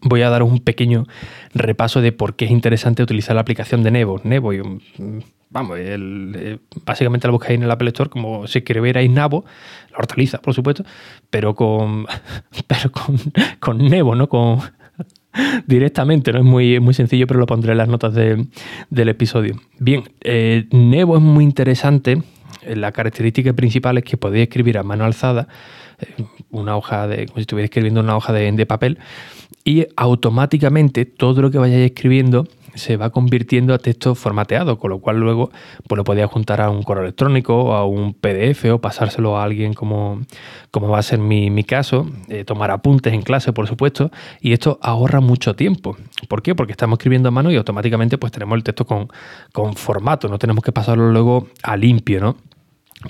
voy 0.02 0.22
a 0.22 0.30
daros 0.30 0.50
un 0.50 0.60
pequeño 0.60 1.06
repaso 1.54 2.02
de 2.02 2.12
por 2.12 2.36
qué 2.36 2.46
es 2.46 2.52
interesante 2.52 3.04
utilizar 3.04 3.36
la 3.36 3.42
aplicación 3.42 3.84
de 3.84 3.92
Nebo. 3.92 4.20
Nebo, 4.24 4.52
vamos, 5.50 5.78
eh, 5.80 6.60
básicamente 6.86 7.28
la 7.28 7.32
buscáis 7.32 7.58
en 7.58 7.64
el 7.64 7.72
Apple 7.72 7.90
Store 7.90 8.10
como 8.10 8.48
si 8.48 8.60
escribierais 8.60 9.10
Nabo, 9.10 9.46
la 9.92 9.98
hortaliza, 9.98 10.40
por 10.40 10.54
supuesto, 10.54 10.84
pero 11.30 11.56
con, 11.56 12.06
pero 12.68 12.92
con, 12.92 13.18
con 13.60 13.78
Nebo, 13.78 14.16
¿no? 14.16 14.30
Con, 14.30 14.60
directamente, 15.68 16.32
¿no? 16.32 16.40
Es 16.40 16.46
muy, 16.46 16.80
muy 16.80 16.94
sencillo, 16.94 17.28
pero 17.28 17.40
lo 17.40 17.46
pondré 17.46 17.72
en 17.72 17.78
las 17.78 17.88
notas 17.88 18.14
del 18.14 19.10
episodio. 19.10 19.60
Bien, 19.80 20.04
eh, 20.22 20.68
Nebo 20.72 21.18
es 21.18 21.24
muy 21.24 21.44
interesante. 21.44 22.22
La 22.66 22.92
característica 22.92 23.54
principal 23.54 23.98
es 23.98 24.04
que 24.04 24.18
podéis 24.18 24.44
escribir 24.44 24.78
a 24.78 24.84
mano 24.84 25.06
alzada 25.06 25.48
eh, 26.00 26.24
una 26.50 26.76
hoja 26.76 27.08
de, 27.08 27.26
como 27.26 27.36
si 27.36 27.42
estuviera 27.42 27.66
escribiendo 27.66 28.02
una 28.02 28.18
hoja 28.18 28.34
de, 28.34 28.52
de 28.52 28.66
papel, 28.66 29.00
y 29.64 29.86
automáticamente 29.96 31.06
todo 31.06 31.42
lo 31.42 31.52
que 31.52 31.58
vayáis 31.58 31.86
escribiendo 31.86 32.48
se 32.76 32.98
va 32.98 33.10
convirtiendo 33.10 33.74
a 33.74 33.78
texto 33.78 34.16
formateado, 34.16 34.78
con 34.78 34.90
lo 34.90 35.00
cual 35.00 35.20
luego 35.20 35.52
pues 35.88 35.98
lo 35.98 36.04
podéis 36.04 36.28
juntar 36.28 36.62
a 36.62 36.70
un 36.70 36.84
correo 36.84 37.04
electrónico, 37.04 37.74
a 37.74 37.86
un 37.86 38.14
PDF 38.14 38.66
o 38.66 38.80
pasárselo 38.80 39.38
a 39.38 39.44
alguien 39.44 39.74
como, 39.74 40.22
como 40.72 40.90
va 40.90 41.00
a 41.00 41.04
ser 41.04 41.20
mi, 41.20 41.64
caso, 41.64 42.08
eh, 42.30 42.44
tomar 42.44 42.72
apuntes 42.72 43.14
en 43.14 43.22
clase, 43.22 43.54
por 43.54 43.68
supuesto, 43.68 44.12
y 44.42 44.54
esto 44.54 44.80
ahorra 44.82 45.20
mucho 45.20 45.56
tiempo. 45.56 45.98
¿Por 46.28 46.42
qué? 46.42 46.56
Porque 46.56 46.72
estamos 46.72 46.98
escribiendo 46.98 47.30
a 47.30 47.32
mano 47.32 47.52
y 47.52 47.56
automáticamente 47.56 48.18
pues 48.18 48.32
tenemos 48.32 48.56
el 48.56 48.64
texto 48.64 48.86
con, 48.86 49.10
con 49.52 49.76
formato, 49.76 50.28
no 50.28 50.40
tenemos 50.40 50.64
que 50.64 50.72
pasarlo 50.72 51.12
luego 51.12 51.48
a 51.64 51.76
limpio, 51.78 52.20
¿no? 52.20 52.38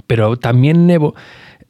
Pero 0.08 0.38
también 0.38 0.86
Nevo 0.88 1.16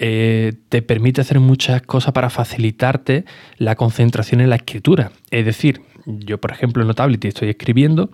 eh, 0.01 0.53
te 0.69 0.81
permite 0.81 1.19
hacer 1.19 1.41
muchas 1.41 1.81
cosas 1.81 2.13
para 2.13 2.29
facilitarte 2.29 3.25
la 3.57 3.75
concentración 3.75 4.39
en 4.39 4.49
la 4.49 4.55
escritura. 4.55 5.11
Es 5.29 5.45
decir, 5.45 5.81
yo, 6.05 6.39
por 6.39 6.51
ejemplo, 6.51 6.81
en 6.81 6.87
Notability 6.87 7.27
estoy 7.27 7.49
escribiendo, 7.49 8.09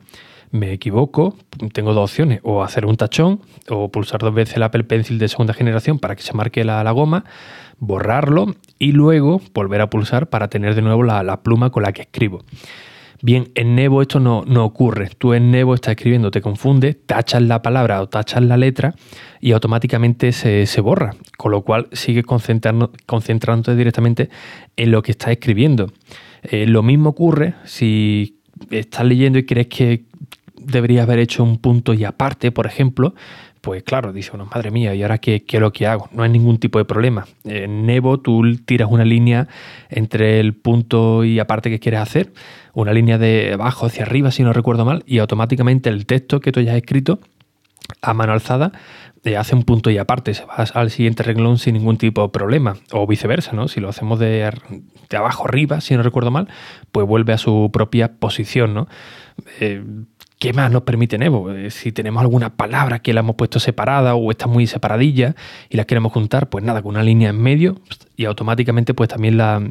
me 0.51 0.71
equivoco, 0.71 1.35
tengo 1.73 1.93
dos 1.93 2.11
opciones, 2.11 2.39
o 2.43 2.63
hacer 2.63 2.85
un 2.85 2.97
tachón, 2.97 3.41
o 3.69 3.89
pulsar 3.89 4.21
dos 4.21 4.33
veces 4.33 4.57
el 4.57 4.63
Apple 4.63 4.83
Pencil 4.83 5.17
de 5.17 5.27
segunda 5.27 5.53
generación 5.53 5.99
para 5.99 6.15
que 6.15 6.23
se 6.23 6.33
marque 6.33 6.63
la, 6.63 6.89
goma, 6.91 7.25
borrarlo 7.79 8.55
y 8.79 8.91
luego 8.91 9.41
volver 9.53 9.81
a 9.81 9.89
pulsar 9.89 10.29
para 10.29 10.47
tener 10.47 10.75
de 10.75 10.81
nuevo 10.81 11.03
la 11.03 11.43
pluma 11.43 11.71
con 11.71 11.83
la 11.83 11.91
que 11.91 12.03
escribo. 12.03 12.43
Bien, 13.21 13.49
en 13.55 13.75
Nevo 13.75 14.03
esto 14.03 14.19
no, 14.19 14.43
no, 14.45 14.65
ocurre. 14.65 15.09
Tú 15.17 15.33
en 15.33 15.49
Nevo 15.49 15.73
estás 15.73 15.93
escribiendo, 15.93 16.31
te 16.31 16.41
confunde, 16.41 16.93
tachas 16.93 17.41
la 17.41 17.61
palabra 17.61 18.01
o 18.01 18.07
tachas 18.07 18.43
la 18.43 18.57
letra 18.57 18.93
y 19.39 19.53
automáticamente 19.53 20.31
se, 20.31 20.81
borra, 20.81 21.15
con 21.37 21.51
lo 21.51 21.61
cual 21.63 21.87
sigues 21.91 22.25
concentrándote 22.25 23.75
directamente 23.75 24.29
en 24.75 24.91
lo 24.91 25.01
que 25.01 25.11
estás 25.11 25.31
escribiendo. 25.31 25.91
Eh, 26.51 26.65
lo 26.67 26.83
mismo 26.83 27.09
ocurre 27.09 27.55
si 27.65 28.39
estás 28.69 29.05
leyendo 29.05 29.39
y 29.39 29.45
crees 29.45 29.67
que 29.67 30.05
deberías 30.55 31.03
haber 31.03 31.19
hecho 31.19 31.43
un 31.43 31.57
punto 31.57 31.93
y 31.93 32.03
aparte, 32.03 32.51
por 32.51 32.65
ejemplo, 32.65 33.13
pues 33.61 33.81
claro, 33.83 34.13
dice 34.13 34.31
uno, 34.33 34.47
madre 34.53 34.69
mía, 34.69 34.93
¿y 34.93 35.01
ahora 35.01 35.17
qué, 35.17 35.43
qué, 35.43 35.57
es 35.57 35.61
lo 35.61 35.73
que 35.73 35.87
hago? 35.87 36.07
No 36.11 36.23
hay 36.23 36.29
ningún 36.29 36.59
tipo 36.59 36.77
de 36.77 36.85
problema. 36.85 37.25
En 37.43 37.85
Nevo 37.85 38.19
tú 38.19 38.43
tiras 38.65 38.89
una 38.91 39.03
línea 39.03 39.47
entre 39.89 40.39
el 40.39 40.53
punto 40.53 41.23
y 41.23 41.39
aparte 41.39 41.69
que 41.69 41.79
quieres 41.79 42.01
hacer, 42.01 42.31
una 42.73 42.93
línea 42.93 43.17
de 43.17 43.53
abajo 43.53 43.87
hacia 43.87 44.03
arriba, 44.03 44.29
si 44.29 44.43
no 44.43 44.53
recuerdo 44.53 44.85
mal, 44.85 45.03
y 45.07 45.17
automáticamente 45.17 45.89
el 45.89 46.05
texto 46.05 46.41
que 46.41 46.51
tú 46.51 46.59
hayas 46.59 46.75
escrito 46.75 47.19
a 48.01 48.13
mano 48.13 48.33
alzada 48.33 48.71
hace 49.37 49.55
un 49.55 49.63
punto 49.63 49.89
y 49.89 49.97
aparte, 49.97 50.33
se 50.33 50.45
va 50.45 50.55
al 50.73 50.91
siguiente 50.91 51.23
renglón 51.23 51.57
sin 51.57 51.73
ningún 51.73 51.97
tipo 51.97 52.21
de 52.21 52.29
problema, 52.29 52.77
o 52.91 53.07
viceversa, 53.07 53.53
¿no? 53.53 53.67
Si 53.67 53.79
lo 53.79 53.89
hacemos 53.89 54.19
de, 54.19 54.51
de 55.09 55.17
abajo 55.17 55.45
arriba, 55.47 55.81
si 55.81 55.95
no 55.95 56.03
recuerdo 56.03 56.31
mal, 56.31 56.47
pues 56.91 57.07
vuelve 57.07 57.33
a 57.33 57.37
su 57.37 57.69
propia 57.73 58.13
posición, 58.13 58.73
¿no? 58.73 58.87
Eh, 59.59 59.83
¿Qué 60.39 60.51
más 60.53 60.69
nos 60.69 60.83
permite 60.83 61.17
Nevo? 61.17 61.51
Eh, 61.51 61.71
si 61.71 61.91
tenemos 61.91 62.21
alguna 62.21 62.55
palabra 62.55 62.99
que 62.99 63.13
la 63.13 63.21
hemos 63.21 63.35
puesto 63.35 63.59
separada 63.59 64.15
o 64.15 64.31
está 64.31 64.47
muy 64.47 64.67
separadilla 64.67 65.35
y 65.69 65.77
la 65.77 65.85
queremos 65.85 66.11
juntar, 66.11 66.49
pues 66.49 66.63
nada, 66.63 66.81
con 66.81 66.95
una 66.95 67.03
línea 67.03 67.29
en 67.29 67.41
medio 67.41 67.77
y 68.17 68.25
automáticamente 68.25 68.93
pues 68.93 69.09
también 69.09 69.37
la, 69.37 69.61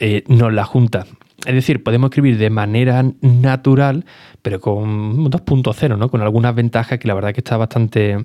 eh, 0.00 0.24
nos 0.26 0.52
la 0.52 0.64
junta. 0.64 1.06
Es 1.46 1.54
decir, 1.54 1.82
podemos 1.82 2.10
escribir 2.10 2.38
de 2.38 2.50
manera 2.50 3.04
natural, 3.20 4.04
pero 4.42 4.60
con 4.60 5.30
2.0, 5.30 5.98
¿no? 5.98 6.08
Con 6.08 6.20
algunas 6.20 6.54
ventajas 6.54 6.98
que 6.98 7.08
la 7.08 7.14
verdad 7.14 7.32
que 7.32 7.40
está 7.40 7.56
bastante, 7.56 8.18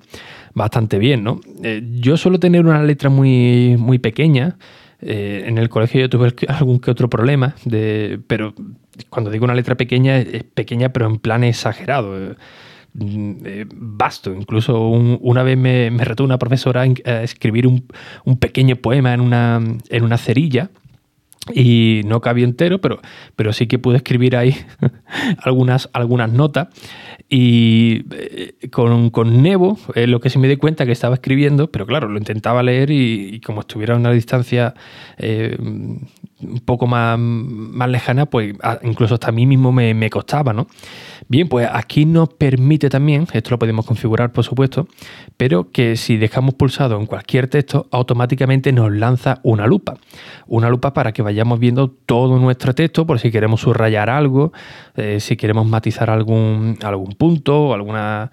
bastante 0.54 0.98
bien, 0.98 1.24
¿no? 1.24 1.40
Eh, 1.62 1.82
yo 2.00 2.16
suelo 2.16 2.38
tener 2.38 2.64
una 2.64 2.82
letra 2.82 3.10
muy, 3.10 3.76
muy 3.78 3.98
pequeña. 3.98 4.56
en 5.00 5.58
el 5.58 5.68
colegio 5.68 6.00
yo 6.00 6.08
tuve 6.10 6.34
algún 6.48 6.80
que 6.80 6.90
otro 6.90 7.08
problema, 7.08 7.54
de, 7.64 8.20
pero 8.26 8.54
cuando 9.10 9.30
digo 9.30 9.44
una 9.44 9.54
letra 9.54 9.76
pequeña, 9.76 10.18
es 10.18 10.44
pequeña 10.44 10.90
pero 10.90 11.06
en 11.06 11.18
plan 11.18 11.44
exagerado. 11.44 12.16
Eh, 12.16 12.36
eh, 13.00 13.66
vasto. 13.72 14.32
Incluso 14.32 14.80
una 14.88 15.42
vez 15.42 15.56
me, 15.56 15.90
retó 15.98 16.24
una 16.24 16.38
profesora 16.38 16.82
a 16.82 17.22
escribir 17.22 17.66
un, 17.66 17.86
pequeño 18.38 18.76
poema 18.76 19.14
en 19.14 19.20
una, 19.20 19.60
en 19.88 20.04
una 20.04 20.18
cerilla 20.18 20.70
y 21.54 22.02
no 22.04 22.20
cabía 22.20 22.44
entero, 22.44 22.80
pero, 22.80 23.00
pero 23.36 23.52
sí 23.52 23.66
que 23.66 23.78
pude 23.78 23.96
escribir 23.98 24.36
ahí 24.36 24.56
algunas, 25.42 25.88
algunas 25.92 26.32
notas. 26.32 26.68
Y 27.28 28.04
eh, 28.12 28.54
con, 28.70 29.10
con 29.10 29.42
Nebo, 29.42 29.78
lo 29.94 30.20
que 30.20 30.30
sí 30.30 30.38
me 30.38 30.48
di 30.48 30.56
cuenta 30.56 30.86
que 30.86 30.92
estaba 30.92 31.14
escribiendo, 31.14 31.70
pero 31.70 31.86
claro, 31.86 32.08
lo 32.08 32.18
intentaba 32.18 32.62
leer 32.62 32.90
y, 32.90 33.40
como 33.40 33.60
estuviera 33.60 33.94
a 33.94 33.96
una 33.98 34.10
distancia 34.10 34.74
un 36.40 36.60
poco 36.60 36.86
más, 36.86 37.18
más 37.18 37.88
lejana, 37.88 38.26
pues 38.26 38.54
incluso 38.82 39.14
hasta 39.14 39.28
a 39.28 39.32
mí 39.32 39.44
mismo 39.44 39.72
me, 39.72 39.92
me, 39.94 40.08
costaba, 40.08 40.52
¿no? 40.52 40.68
Bien, 41.26 41.48
pues 41.48 41.68
aquí 41.70 42.04
nos 42.04 42.28
permite 42.30 42.88
también, 42.88 43.26
esto 43.32 43.50
lo 43.50 43.58
podemos 43.58 43.84
configurar 43.84 44.32
por 44.32 44.44
supuesto, 44.44 44.86
pero 45.36 45.70
que 45.70 45.96
si 45.96 46.16
dejamos 46.16 46.54
pulsado 46.54 46.98
en 46.98 47.06
cualquier 47.06 47.48
texto, 47.48 47.88
automáticamente 47.90 48.72
nos 48.72 48.92
lanza 48.92 49.40
una 49.42 49.66
lupa. 49.66 49.96
Una 50.46 50.70
lupa 50.70 50.92
para 50.94 51.12
que 51.12 51.22
vayamos 51.22 51.58
viendo 51.58 51.90
todo 51.90 52.38
nuestro 52.38 52.74
texto, 52.74 53.06
por 53.06 53.18
si 53.18 53.30
queremos 53.30 53.60
subrayar 53.60 54.08
algo, 54.08 54.52
eh, 54.98 55.20
si 55.20 55.36
queremos 55.36 55.66
matizar 55.66 56.10
algún, 56.10 56.76
algún 56.82 57.12
punto, 57.12 57.72
alguna, 57.72 58.30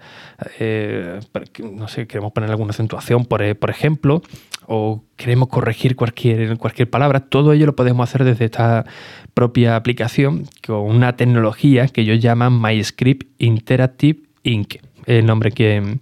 eh, 0.58 1.20
no 1.62 1.88
sé, 1.88 2.06
queremos 2.06 2.32
poner 2.32 2.50
alguna 2.50 2.70
acentuación, 2.70 3.24
por, 3.24 3.56
por 3.56 3.70
ejemplo, 3.70 4.22
o 4.66 5.04
queremos 5.16 5.48
corregir 5.48 5.96
cualquier, 5.96 6.58
cualquier 6.58 6.90
palabra, 6.90 7.20
todo 7.20 7.52
ello 7.52 7.66
lo 7.66 7.76
podemos 7.76 8.08
hacer 8.08 8.24
desde 8.24 8.46
esta 8.46 8.84
propia 9.32 9.76
aplicación 9.76 10.44
con 10.66 10.80
una 10.80 11.16
tecnología 11.16 11.86
que 11.88 12.00
ellos 12.00 12.20
llaman 12.20 12.60
MyScript 12.60 13.28
Interactive 13.38 14.20
Ink, 14.42 14.76
el 15.06 15.26
nombre 15.26 15.52
que, 15.52 15.98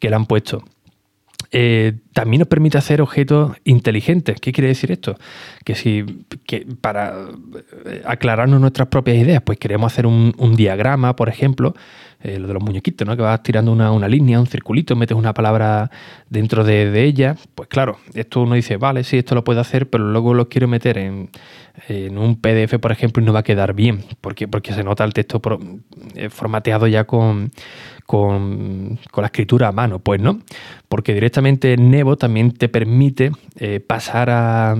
le 0.00 0.14
han 0.14 0.26
puesto. 0.26 0.64
Eh, 1.50 1.94
también 2.12 2.40
nos 2.40 2.48
permite 2.48 2.76
hacer 2.76 3.00
objetos 3.00 3.56
inteligentes. 3.64 4.38
¿Qué 4.40 4.52
quiere 4.52 4.68
decir 4.68 4.92
esto? 4.92 5.16
Que 5.64 5.74
si 5.74 6.04
que 6.46 6.66
para 6.80 7.14
eh, 7.86 8.02
aclararnos 8.04 8.60
nuestras 8.60 8.88
propias 8.88 9.16
ideas, 9.16 9.42
pues 9.42 9.58
queremos 9.58 9.92
hacer 9.92 10.06
un, 10.06 10.34
un 10.36 10.56
diagrama, 10.56 11.16
por 11.16 11.28
ejemplo, 11.28 11.74
eh, 12.20 12.38
lo 12.38 12.48
de 12.48 12.54
los 12.54 12.62
muñequitos, 12.62 13.06
¿no? 13.06 13.16
Que 13.16 13.22
vas 13.22 13.42
tirando 13.44 13.70
una, 13.70 14.08
línea, 14.08 14.40
un 14.40 14.48
circulito, 14.48 14.96
metes 14.96 15.16
una 15.16 15.32
palabra 15.34 15.88
dentro 16.28 16.64
de, 16.64 17.04
ella. 17.04 17.36
Pues 17.54 17.68
claro, 17.68 17.98
esto 18.14 18.42
uno 18.42 18.56
dice, 18.56 18.76
vale, 18.76 19.04
sí, 19.04 19.18
esto 19.18 19.36
lo 19.36 19.44
puedo 19.44 19.60
hacer, 19.60 19.88
pero 19.88 20.04
luego 20.04 20.34
lo 20.34 20.48
quiero 20.48 20.66
meter 20.66 20.98
en, 20.98 21.30
un 22.18 22.40
PDF, 22.40 22.80
por 22.80 22.90
ejemplo, 22.90 23.22
y 23.22 23.26
no 23.26 23.32
va 23.32 23.40
a 23.40 23.44
quedar 23.44 23.72
bien. 23.72 24.02
¿Por 24.20 24.34
Porque 24.48 24.72
se 24.72 24.82
nota 24.82 25.04
el 25.04 25.14
texto 25.14 25.40
eh, 26.16 26.28
formateado 26.28 26.88
ya 26.88 27.04
con, 27.04 27.52
con, 28.04 28.98
la 29.16 29.26
escritura 29.26 29.68
a 29.68 29.72
mano. 29.72 30.00
Pues 30.00 30.20
no, 30.20 30.40
porque 30.88 31.14
directamente 31.14 31.76
Nevo 31.76 32.16
también 32.16 32.50
te 32.50 32.68
permite 32.68 33.30
eh, 33.60 33.78
pasar 33.78 34.30
a 34.30 34.76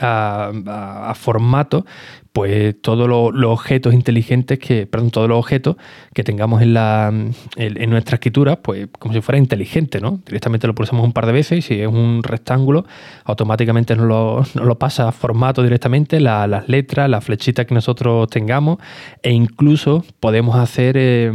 a, 0.00 1.12
formato, 1.16 1.86
pues 2.32 2.80
todos 2.82 3.08
los, 3.08 3.50
objetos 3.50 3.94
inteligentes 3.94 4.58
que, 4.58 4.86
perdón, 4.86 5.10
todos 5.10 5.28
los 5.28 5.38
objetos 5.38 5.76
que 6.12 6.22
tengamos 6.22 6.60
en, 6.62 6.74
la, 6.74 7.12
en, 7.56 7.90
nuestra 7.90 8.16
escritura, 8.16 8.56
pues 8.56 8.88
como 8.98 9.14
si 9.14 9.20
fuera 9.20 9.38
inteligente, 9.38 10.00
¿no? 10.00 10.20
Directamente 10.26 10.66
lo 10.66 10.74
pulsamos 10.74 11.04
un 11.04 11.12
par 11.12 11.26
de 11.26 11.32
veces 11.32 11.58
y 11.58 11.62
si 11.62 11.80
es 11.80 11.88
un 11.88 12.22
rectángulo, 12.22 12.84
automáticamente 13.24 13.96
nos 13.96 14.54
lo, 14.54 14.78
pasa 14.78 15.08
a 15.08 15.12
formato 15.12 15.62
directamente, 15.62 16.20
las 16.20 16.68
letras, 16.68 17.08
las 17.08 17.24
flechitas 17.24 17.66
que 17.66 17.74
nosotros 17.74 18.28
tengamos 18.28 18.78
e 19.22 19.32
incluso 19.32 20.04
podemos 20.20 20.56
hacer... 20.56 20.96
Eh, 20.98 21.32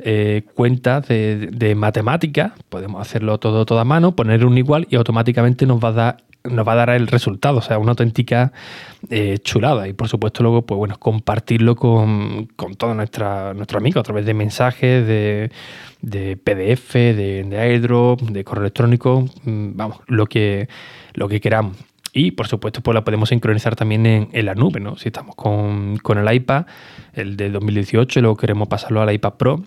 eh, 0.00 0.44
cuentas 0.54 1.08
de, 1.08 1.48
de 1.50 1.74
matemáticas, 1.74 2.52
podemos 2.68 3.00
hacerlo 3.02 3.38
todo, 3.38 3.66
todo 3.66 3.80
a 3.80 3.84
mano, 3.84 4.14
poner 4.14 4.44
un 4.44 4.56
igual 4.56 4.86
y 4.88 4.94
automáticamente 4.94 5.66
nos 5.66 5.82
va 5.82 5.88
a 5.88 5.92
dar 5.92 6.16
nos 6.50 6.66
va 6.66 6.72
a 6.72 6.76
dar 6.76 6.90
el 6.90 7.06
resultado, 7.06 7.58
o 7.58 7.62
sea, 7.62 7.78
una 7.78 7.90
auténtica 7.90 8.52
eh, 9.10 9.38
chulada. 9.42 9.88
Y 9.88 9.92
por 9.92 10.08
supuesto, 10.08 10.42
luego, 10.42 10.62
pues 10.62 10.78
bueno, 10.78 10.96
compartirlo 10.98 11.76
con, 11.76 12.46
con 12.56 12.74
todos 12.74 12.96
nuestros 12.96 13.74
amigos 13.74 14.00
a 14.00 14.04
través 14.04 14.26
de 14.26 14.34
mensajes, 14.34 15.06
de, 15.06 15.50
PDF, 16.44 16.94
de, 16.94 17.58
airdrop, 17.58 18.20
de 18.22 18.44
correo 18.44 18.64
electrónico, 18.64 19.28
mm, 19.44 19.70
vamos, 19.74 19.98
lo 20.06 20.26
que, 20.26 20.68
lo 21.14 21.28
que 21.28 21.40
queramos. 21.40 21.76
Y 22.12 22.32
por 22.32 22.48
supuesto, 22.48 22.80
pues 22.80 22.94
la 22.94 23.04
podemos 23.04 23.28
sincronizar 23.28 23.76
también 23.76 24.06
en, 24.06 24.28
en 24.32 24.46
la 24.46 24.54
nube, 24.54 24.80
¿no? 24.80 24.96
Si 24.96 25.08
estamos 25.08 25.36
con, 25.36 25.98
con, 25.98 26.18
el 26.18 26.34
iPad, 26.34 26.66
el 27.12 27.36
de 27.36 27.50
2018, 27.50 28.18
y 28.18 28.22
luego 28.22 28.36
queremos 28.36 28.66
pasarlo 28.68 29.02
al 29.02 29.12
iPad 29.12 29.34
Pro, 29.34 29.62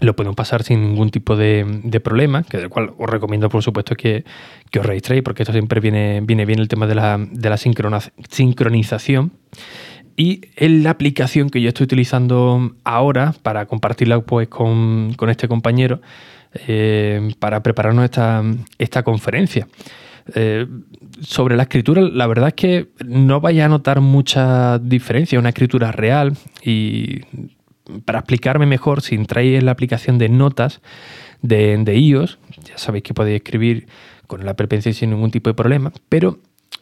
lo 0.00 0.16
podemos 0.16 0.36
pasar 0.36 0.62
sin 0.62 0.82
ningún 0.82 1.10
tipo 1.10 1.36
de, 1.36 2.00
problema, 2.02 2.42
que 2.42 2.58
del 2.58 2.68
cual 2.68 2.92
os 2.98 3.08
recomiendo 3.08 3.48
por 3.48 3.62
supuesto 3.62 3.94
que, 3.94 4.24
que, 4.70 4.80
os 4.80 4.86
registréis, 4.86 5.22
porque 5.22 5.42
esto 5.42 5.52
siempre 5.52 5.80
viene, 5.80 6.20
viene 6.22 6.44
bien 6.44 6.58
el 6.58 6.68
tema 6.68 6.86
de 6.86 6.94
la, 6.94 7.18
de 7.18 7.50
la 7.50 7.56
sincronización. 7.56 9.32
Y 10.16 10.42
en 10.56 10.84
la 10.84 10.90
aplicación 10.90 11.50
que 11.50 11.60
yo 11.60 11.68
estoy 11.68 11.84
utilizando 11.84 12.76
ahora 12.84 13.34
para 13.42 13.66
compartirla 13.66 14.20
pues, 14.20 14.48
con, 14.48 15.14
este 15.28 15.48
compañero, 15.48 16.00
eh, 16.68 17.34
para 17.40 17.62
prepararnos 17.62 18.04
esta, 18.04 18.42
esta 18.78 19.02
conferencia. 19.02 19.66
Eh, 20.34 20.66
sobre 21.20 21.56
la 21.56 21.64
escritura, 21.64 22.00
la 22.00 22.26
verdad 22.26 22.48
es 22.48 22.54
que 22.54 22.88
no 23.04 23.40
vaya 23.40 23.66
a 23.66 23.68
notar 23.68 24.00
mucha 24.00 24.78
diferencia, 24.78 25.38
una 25.38 25.50
escritura 25.50 25.92
real 25.92 26.36
y 26.62 27.20
para 28.04 28.20
explicarme 28.20 28.66
mejor, 28.66 29.02
si 29.02 29.14
entráis 29.14 29.58
en 29.58 29.66
la 29.66 29.72
aplicación 29.72 30.18
de 30.18 30.28
notas 30.28 30.80
de, 31.42 31.76
de 31.76 31.98
iOS, 31.98 32.38
ya 32.64 32.78
sabéis 32.78 33.04
que 33.04 33.14
podéis 33.14 33.36
escribir 33.36 33.86
con 34.26 34.40
el 34.40 34.48
Apple 34.48 34.68
Pencil 34.68 34.94
sin 34.94 35.10
ningún 35.10 35.30
tipo 35.30 35.50
de 35.50 35.54
problema, 35.54 35.92
pero 36.08 36.38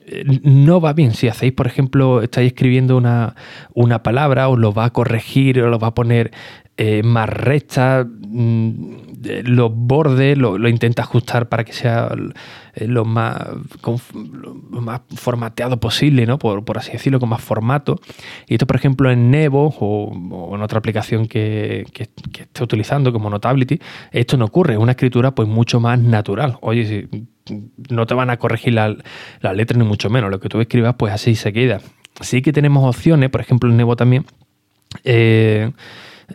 eh, 0.06 0.25
no 0.42 0.80
va 0.80 0.92
bien. 0.92 1.12
Si 1.14 1.28
hacéis, 1.28 1.52
por 1.52 1.66
ejemplo, 1.66 2.23
estáis 2.23 2.49
escribiendo 2.49 2.97
una, 2.97 3.35
una 3.75 4.02
palabra, 4.02 4.49
os 4.49 4.59
lo 4.59 4.73
va 4.73 4.87
a 4.87 4.90
corregir, 4.90 5.61
os 5.61 5.71
lo 5.71 5.78
va 5.78 5.88
a 5.88 5.94
poner 5.94 6.32
eh, 6.76 7.02
más 7.02 7.28
recta, 7.28 8.06
mm, 8.06 9.12
los 9.44 9.70
bordes 9.74 10.36
lo, 10.38 10.56
intenta 10.68 11.02
ajustar 11.02 11.48
para 11.48 11.64
que 11.64 11.72
sea 11.72 12.10
eh, 12.74 12.86
lo 12.86 13.04
más, 13.04 13.36
formateado 15.14 15.78
posible, 15.78 16.26
¿no? 16.26 16.38
Por, 16.38 16.78
así 16.78 16.92
decirlo, 16.92 17.20
con 17.20 17.28
más 17.28 17.42
formato. 17.42 18.00
Y 18.48 18.54
esto, 18.54 18.66
por 18.66 18.76
ejemplo, 18.76 19.10
en 19.10 19.30
Nevo 19.30 19.74
o, 19.78 20.54
en 20.54 20.62
otra 20.62 20.78
aplicación 20.78 21.26
que, 21.26 21.86
que, 21.92 22.08
esté 22.40 22.64
utilizando 22.64 23.12
como 23.12 23.30
Notability, 23.30 23.78
esto 24.10 24.36
no 24.36 24.46
ocurre, 24.46 24.74
es 24.74 24.80
una 24.80 24.92
escritura 24.92 25.34
pues 25.34 25.48
mucho 25.48 25.78
más 25.78 25.98
natural. 25.98 26.56
Oye, 26.62 27.08
no 27.90 28.06
te 28.06 28.14
van 28.14 28.30
a 28.30 28.38
corregir 28.38 28.72
la, 28.72 28.96
la 29.40 29.52
letra 29.52 29.78
ni 29.78 29.84
mucho 29.84 30.10
menos, 30.10 30.30
lo 30.30 30.40
que 30.40 30.48
tú 30.48 30.60
escribas 30.60 30.94
pues 30.96 31.12
así 31.12 31.34
se 31.34 31.52
queda. 31.52 31.80
Sí 32.20 32.42
que 32.42 32.52
tenemos 32.52 32.84
opciones, 32.84 33.30
por 33.30 33.40
ejemplo 33.40 33.70
en 33.70 33.76
Nevo 33.76 33.96
también, 33.96 34.24
eh, 35.04 35.70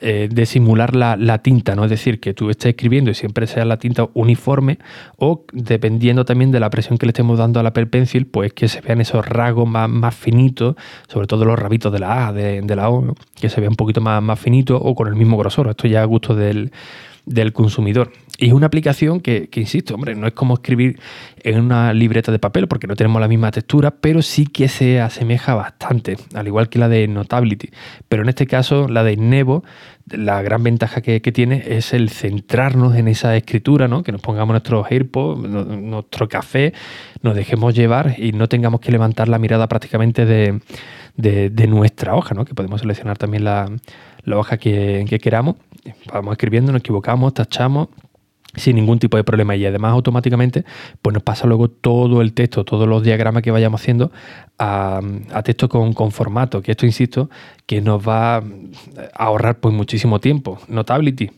eh, 0.01 0.29
de 0.31 0.45
simular 0.45 0.95
la, 0.95 1.37
tinta, 1.39 1.75
¿no? 1.75 1.83
Es 1.83 1.89
decir, 1.89 2.19
que 2.19 2.33
tú 2.33 2.49
estés 2.49 2.69
escribiendo 2.71 3.11
y 3.11 3.13
siempre 3.13 3.47
sea 3.47 3.65
la 3.65 3.77
tinta 3.77 4.09
uniforme 4.13 4.79
o 5.17 5.45
dependiendo 5.53 6.25
también 6.25 6.51
de 6.51 6.59
la 6.59 6.69
presión 6.69 6.97
que 6.97 7.05
le 7.05 7.11
estemos 7.11 7.37
dando 7.37 7.59
a 7.59 7.63
la 7.63 7.69
Apple 7.69 7.87
Pencil, 7.87 8.27
pues 8.27 8.53
que 8.53 8.67
se 8.67 8.81
vean 8.81 9.01
esos 9.01 9.25
rasgos 9.25 9.67
más, 9.67 9.89
más 9.89 10.15
finitos, 10.15 10.75
sobre 11.07 11.27
todo 11.27 11.45
los 11.45 11.57
rabitos 11.57 11.91
de 11.91 11.99
la 11.99 12.27
A, 12.27 12.33
de, 12.33 12.75
la 12.75 12.89
O, 12.89 13.15
que 13.39 13.49
se 13.49 13.61
vea 13.61 13.69
un 13.69 13.75
poquito 13.75 14.01
más, 14.01 14.21
más 14.21 14.39
finito 14.39 14.77
o 14.77 14.95
con 14.95 15.07
el 15.07 15.15
mismo 15.15 15.37
grosor. 15.37 15.69
Esto 15.69 15.87
ya 15.87 16.01
a 16.01 16.05
gusto 16.05 16.35
del, 16.35 16.71
del 17.27 17.53
consumidor. 17.53 18.11
Y 18.39 18.47
es 18.47 18.53
una 18.53 18.67
aplicación 18.67 19.19
que, 19.19 19.49
insisto, 19.55 19.95
hombre, 19.95 20.15
no 20.15 20.27
es 20.27 20.33
como 20.33 20.53
escribir 20.53 20.99
en 21.43 21.59
una 21.59 21.93
libreta 21.93 22.31
de 22.31 22.39
papel 22.39 22.67
porque 22.67 22.87
no 22.87 22.95
tenemos 22.95 23.19
la 23.19 23.27
misma 23.27 23.51
textura, 23.51 23.91
pero 23.91 24.21
sí 24.21 24.45
que 24.45 24.67
se 24.67 25.01
asemeja 25.01 25.55
bastante, 25.55 26.17
al 26.35 26.47
igual 26.47 26.69
que 26.69 26.77
la 26.79 26.87
de 26.87 27.07
Notability. 27.07 27.71
Pero 28.07 28.23
en 28.23 28.29
este 28.29 28.45
caso, 28.45 28.87
la 28.87 29.03
de 29.03 29.17
Nevo, 29.17 29.63
la 30.09 30.41
gran 30.43 30.63
ventaja 30.63 31.01
que, 31.01 31.19
tiene 31.19 31.63
es 31.67 31.93
el 31.93 32.09
centrarnos 32.09 32.95
en 32.95 33.07
esa 33.07 33.35
escritura, 33.35 33.87
¿no? 33.87 34.03
que 34.03 34.11
nos 34.11 34.21
pongamos 34.21 34.53
nuestro 34.53 34.85
AirPods, 34.87 35.49
nuestro 35.49 36.29
café, 36.29 36.73
nos 37.23 37.35
dejemos 37.35 37.73
llevar 37.73 38.15
y 38.17 38.31
no 38.31 38.47
tengamos 38.47 38.79
que 38.81 38.91
levantar 38.91 39.27
la 39.27 39.39
mirada 39.39 39.67
prácticamente 39.67 40.25
de, 40.25 40.61
de, 41.17 41.67
nuestra 41.67 42.15
hoja, 42.15 42.35
¿no? 42.35 42.45
que 42.45 42.53
podemos 42.53 42.81
seleccionar 42.81 43.17
también 43.17 43.43
la, 43.43 43.69
la 44.23 44.37
hoja 44.37 44.57
que, 44.57 45.05
que 45.09 45.19
queramos 45.19 45.55
vamos 46.11 46.33
escribiendo, 46.33 46.71
nos 46.71 46.79
equivocamos, 46.79 47.33
tachamos 47.33 47.89
sin 48.55 48.75
ningún 48.75 48.97
tipo 48.97 49.17
de 49.17 49.23
problema 49.23 49.55
y 49.55 49.65
además 49.65 49.91
automáticamente 49.91 50.65
pues 51.01 51.13
nos 51.13 51.23
pasa 51.23 51.47
luego 51.47 51.69
todo 51.69 52.21
el 52.21 52.33
texto, 52.33 52.65
todos 52.65 52.87
los 52.87 53.03
diagramas 53.03 53.43
que 53.43 53.51
vayamos 53.51 53.81
haciendo 53.81 54.11
a, 54.57 55.01
texto 55.43 55.69
con, 55.69 55.93
con, 55.93 56.11
formato, 56.11 56.61
que 56.61 56.71
esto 56.71 56.85
insisto 56.85 57.29
que 57.65 57.81
nos 57.81 58.07
va 58.07 58.37
a 58.37 58.43
ahorrar 59.13 59.59
pues 59.59 59.73
muchísimo 59.73 60.19
tiempo. 60.19 60.59
Notability. 60.67 61.29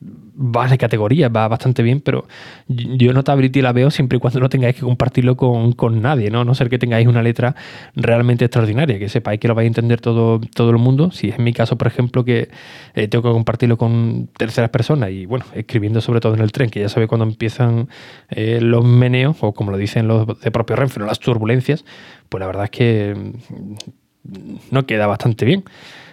Va 0.00 0.68
de 0.68 0.76
categoría, 0.76 1.28
va 1.28 1.48
bastante 1.48 1.82
bien, 1.82 2.00
pero 2.00 2.26
yo 2.68 3.12
Notability 3.12 3.62
la 3.62 3.72
veo 3.72 3.90
siempre 3.90 4.16
y 4.16 4.20
cuando 4.20 4.40
no 4.40 4.48
tengáis 4.48 4.74
que 4.76 4.82
compartirlo 4.82 5.36
con, 5.36 6.02
nadie, 6.02 6.30
¿no? 6.30 6.40
A 6.40 6.44
no 6.44 6.54
ser 6.54 6.68
que 6.68 6.78
tengáis 6.78 7.06
una 7.06 7.22
letra 7.22 7.56
realmente 7.94 8.44
extraordinaria, 8.44 8.98
que 8.98 9.08
sepáis 9.08 9.40
que 9.40 9.48
lo 9.48 9.54
vais 9.54 9.66
a 9.66 9.68
entender 9.68 10.00
todo, 10.00 10.40
todo 10.54 10.70
el 10.70 10.78
mundo. 10.78 11.10
Si 11.10 11.30
es 11.30 11.38
mi 11.38 11.52
caso, 11.52 11.78
por 11.78 11.86
ejemplo, 11.86 12.24
que 12.24 12.50
eh, 12.94 13.08
tengo 13.08 13.22
que 13.22 13.32
compartirlo 13.32 13.78
con 13.78 14.28
terceras 14.36 14.70
personas 14.70 15.10
y, 15.10 15.24
bueno, 15.24 15.46
escribiendo 15.54 16.00
sobre 16.02 16.20
todo 16.20 16.34
en 16.34 16.40
el 16.40 16.52
tren, 16.52 16.68
que 16.68 16.80
ya 16.80 16.88
sabéis 16.90 17.08
cuando 17.08 17.24
empiezan 17.24 17.88
eh, 18.28 18.60
los 18.60 18.84
meneos, 18.84 19.36
o 19.40 19.52
como 19.52 19.70
lo 19.70 19.78
dicen 19.78 20.06
los 20.06 20.26
de 20.40 20.50
propio 20.50 20.76
Renfe, 20.76 21.00
las 21.00 21.20
turbulencias, 21.20 21.84
pues 22.28 22.40
la 22.40 22.46
verdad 22.46 22.64
es 22.64 22.70
que 22.70 23.14
mm, 23.16 24.56
no 24.70 24.84
queda 24.84 25.06
bastante 25.06 25.46
bien. 25.46 25.64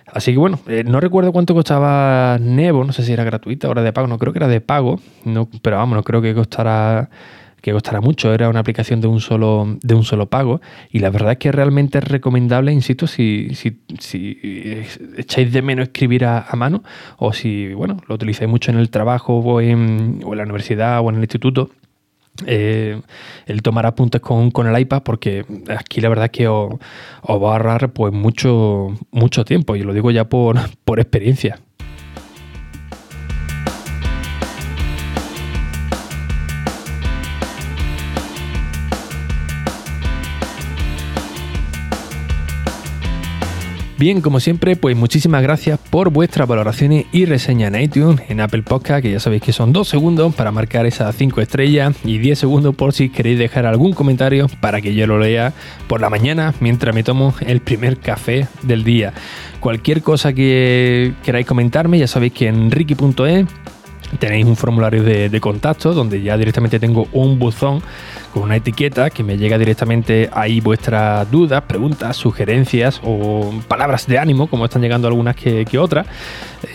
Así 0.08 0.32
que 0.32 0.38
bueno, 0.38 0.60
eh, 0.68 0.84
no 0.86 1.00
recuerdo 1.00 1.32
cuánto 1.32 1.54
costaba 1.54 2.38
Nevo, 2.40 2.84
no 2.84 2.94
sé 2.94 3.04
si 3.04 3.14
era 3.14 3.24
gratuita 3.24 3.70
era 3.70 3.82
de 3.82 3.94
pago, 3.94 4.08
no 4.08 4.18
creo 4.18 4.34
que 4.34 4.40
era 4.40 4.48
de 4.48 4.62
pago, 4.62 5.00
pero 5.62 5.78
vamos, 5.78 5.96
no 5.96 6.04
creo 6.04 6.22
que 6.22 6.34
costara 6.34 7.10
que 7.64 7.72
costará 7.72 8.02
mucho, 8.02 8.34
era 8.34 8.50
una 8.50 8.60
aplicación 8.60 9.00
de 9.00 9.08
un 9.08 9.22
solo, 9.22 9.78
de 9.82 9.96
un 9.96 10.04
solo 10.04 10.26
pago 10.26 10.60
y 10.92 11.00
la 11.00 11.10
verdad 11.10 11.32
es 11.32 11.38
que 11.38 11.50
realmente 11.50 11.98
es 12.00 12.04
recomendable, 12.04 12.74
insisto, 12.74 13.08
si, 13.08 13.56
si, 13.56 13.80
si 14.00 14.38
echáis 15.16 15.54
de 15.54 15.62
menos 15.62 15.84
escribir 15.84 16.26
a, 16.26 16.46
mano 16.56 16.84
o 17.18 17.32
si 17.32 17.74
bueno, 17.74 17.98
lo 18.10 18.16
utilizáis 18.16 18.50
mucho 18.50 18.70
en 18.70 18.80
el 18.80 18.90
trabajo 18.90 19.38
o 19.38 19.62
en, 19.62 20.20
o 20.26 20.34
en 20.34 20.38
la 20.38 20.44
universidad 20.44 21.00
o 21.00 21.10
en 21.10 21.16
el 21.16 21.22
instituto, 21.22 21.70
eh, 22.46 23.02
el 23.46 23.62
tomar 23.62 23.86
apuntes 23.86 24.22
con, 24.22 24.52
con, 24.52 24.68
el 24.68 24.80
iPad 24.80 25.04
porque 25.04 25.46
aquí 25.78 26.02
la 26.02 26.10
verdad 26.10 26.26
es 26.26 26.32
que 26.32 26.48
os, 26.48 26.74
os, 27.22 27.42
va 27.42 27.50
a 27.50 27.52
ahorrar 27.54 27.94
pues 27.94 28.12
mucho, 28.14 28.98
mucho 29.12 29.46
tiempo 29.46 29.76
y 29.76 29.84
lo 29.84 29.94
digo 29.94 30.12
ya 30.12 30.26
por, 30.26 30.58
por 30.86 31.00
experiencia. 31.00 31.60
Bien, 44.00 44.22
como 44.22 44.40
siempre, 44.40 44.76
pues 44.76 44.98
muchísimas 44.98 45.44
gracias 45.44 45.80
por 45.92 46.10
vuestras 46.10 46.48
valoraciones 46.48 47.06
y 47.12 47.26
reseñas 47.26 47.72
en 47.74 47.82
iTunes, 47.82 48.22
en 48.28 48.42
Apple 48.42 48.64
Podcast, 48.64 49.04
que 49.04 49.12
ya 49.12 49.20
sabéis 49.20 49.44
que 49.44 49.54
son 49.54 49.72
dos 49.72 49.88
segundos 49.88 50.34
para 50.34 50.52
marcar 50.52 50.88
esas 50.88 51.16
5 51.16 51.40
estrellas 51.42 51.96
y 52.04 52.18
10 52.18 52.40
segundos 52.40 52.76
por 52.76 52.94
si 52.94 53.10
queréis 53.10 53.38
dejar 53.38 53.68
algún 53.68 53.94
comentario 53.94 54.48
para 54.62 54.82
que 54.82 54.96
yo 54.96 55.06
lo 55.06 55.20
lea 55.20 55.54
por 55.88 56.02
la 56.02 56.10
mañana 56.10 56.56
mientras 56.60 56.96
me 56.96 57.04
tomo 57.04 57.36
el 57.46 57.62
primer 57.62 57.98
café 58.00 58.48
del 58.64 58.84
día. 58.84 59.14
Cualquier 59.60 60.02
cosa 60.02 60.34
que 60.34 61.14
queráis 61.24 61.46
comentarme, 61.46 62.00
ya 62.00 62.08
sabéis 62.08 62.34
que 62.34 62.48
en 62.48 62.72
ricky.es 62.72 63.46
tenéis 64.20 64.46
un 64.46 64.56
formulario 64.56 65.04
de, 65.04 65.42
contacto 65.42 65.94
donde 65.94 66.22
ya 66.22 66.38
directamente 66.38 66.80
tengo 66.80 67.08
un 67.12 67.40
buzón 67.40 67.82
con 68.34 68.44
una 68.44 68.56
etiqueta 68.56 69.10
que 69.10 69.24
me 69.24 69.38
llega 69.38 69.58
directamente 69.58 70.30
ahí 70.34 70.60
vuestras 70.60 71.30
dudas, 71.30 71.64
preguntas, 71.64 72.16
sugerencias 72.16 73.02
o 73.04 73.54
palabras 73.68 74.08
de 74.08 74.20
ánimo, 74.20 74.48
como 74.48 74.66
están 74.66 74.82
llegando 74.82 75.08
algunas 75.08 75.36
que, 75.36 75.66
otras, 75.78 76.08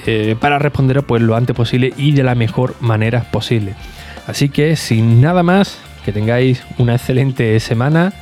eh, 0.07 0.37
para 0.39 0.59
responder 0.59 1.03
pues 1.03 1.23
lo 1.23 1.37
antes 1.37 1.55
posible 1.57 1.93
y 1.97 2.13
de 2.13 2.23
la 2.23 2.35
mejor 2.35 2.75
manera 2.81 3.25
posible. 3.31 3.75
Así 4.27 4.49
que 4.49 4.77
sin 4.77 5.21
nada 5.21 5.43
más, 5.43 5.79
que 6.05 6.13
tengáis 6.13 6.63
una 6.79 6.95
excelente 6.95 7.59
semana. 7.61 8.13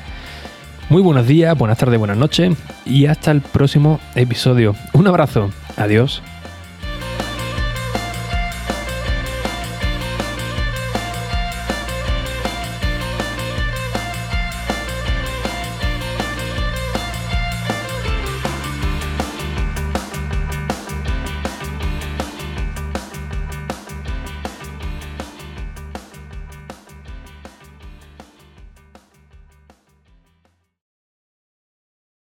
Muy 0.88 1.02
buenos 1.02 1.26
días, 1.26 1.56
buenas 1.58 1.78
tardes, 1.78 1.98
buenas 1.98 2.16
noches 2.16 2.56
y 2.84 3.06
hasta 3.06 3.32
el 3.32 3.40
próximo 3.40 3.98
episodio. 4.14 4.76
Un 4.92 5.08
abrazo. 5.08 5.50
Adiós. 5.76 6.22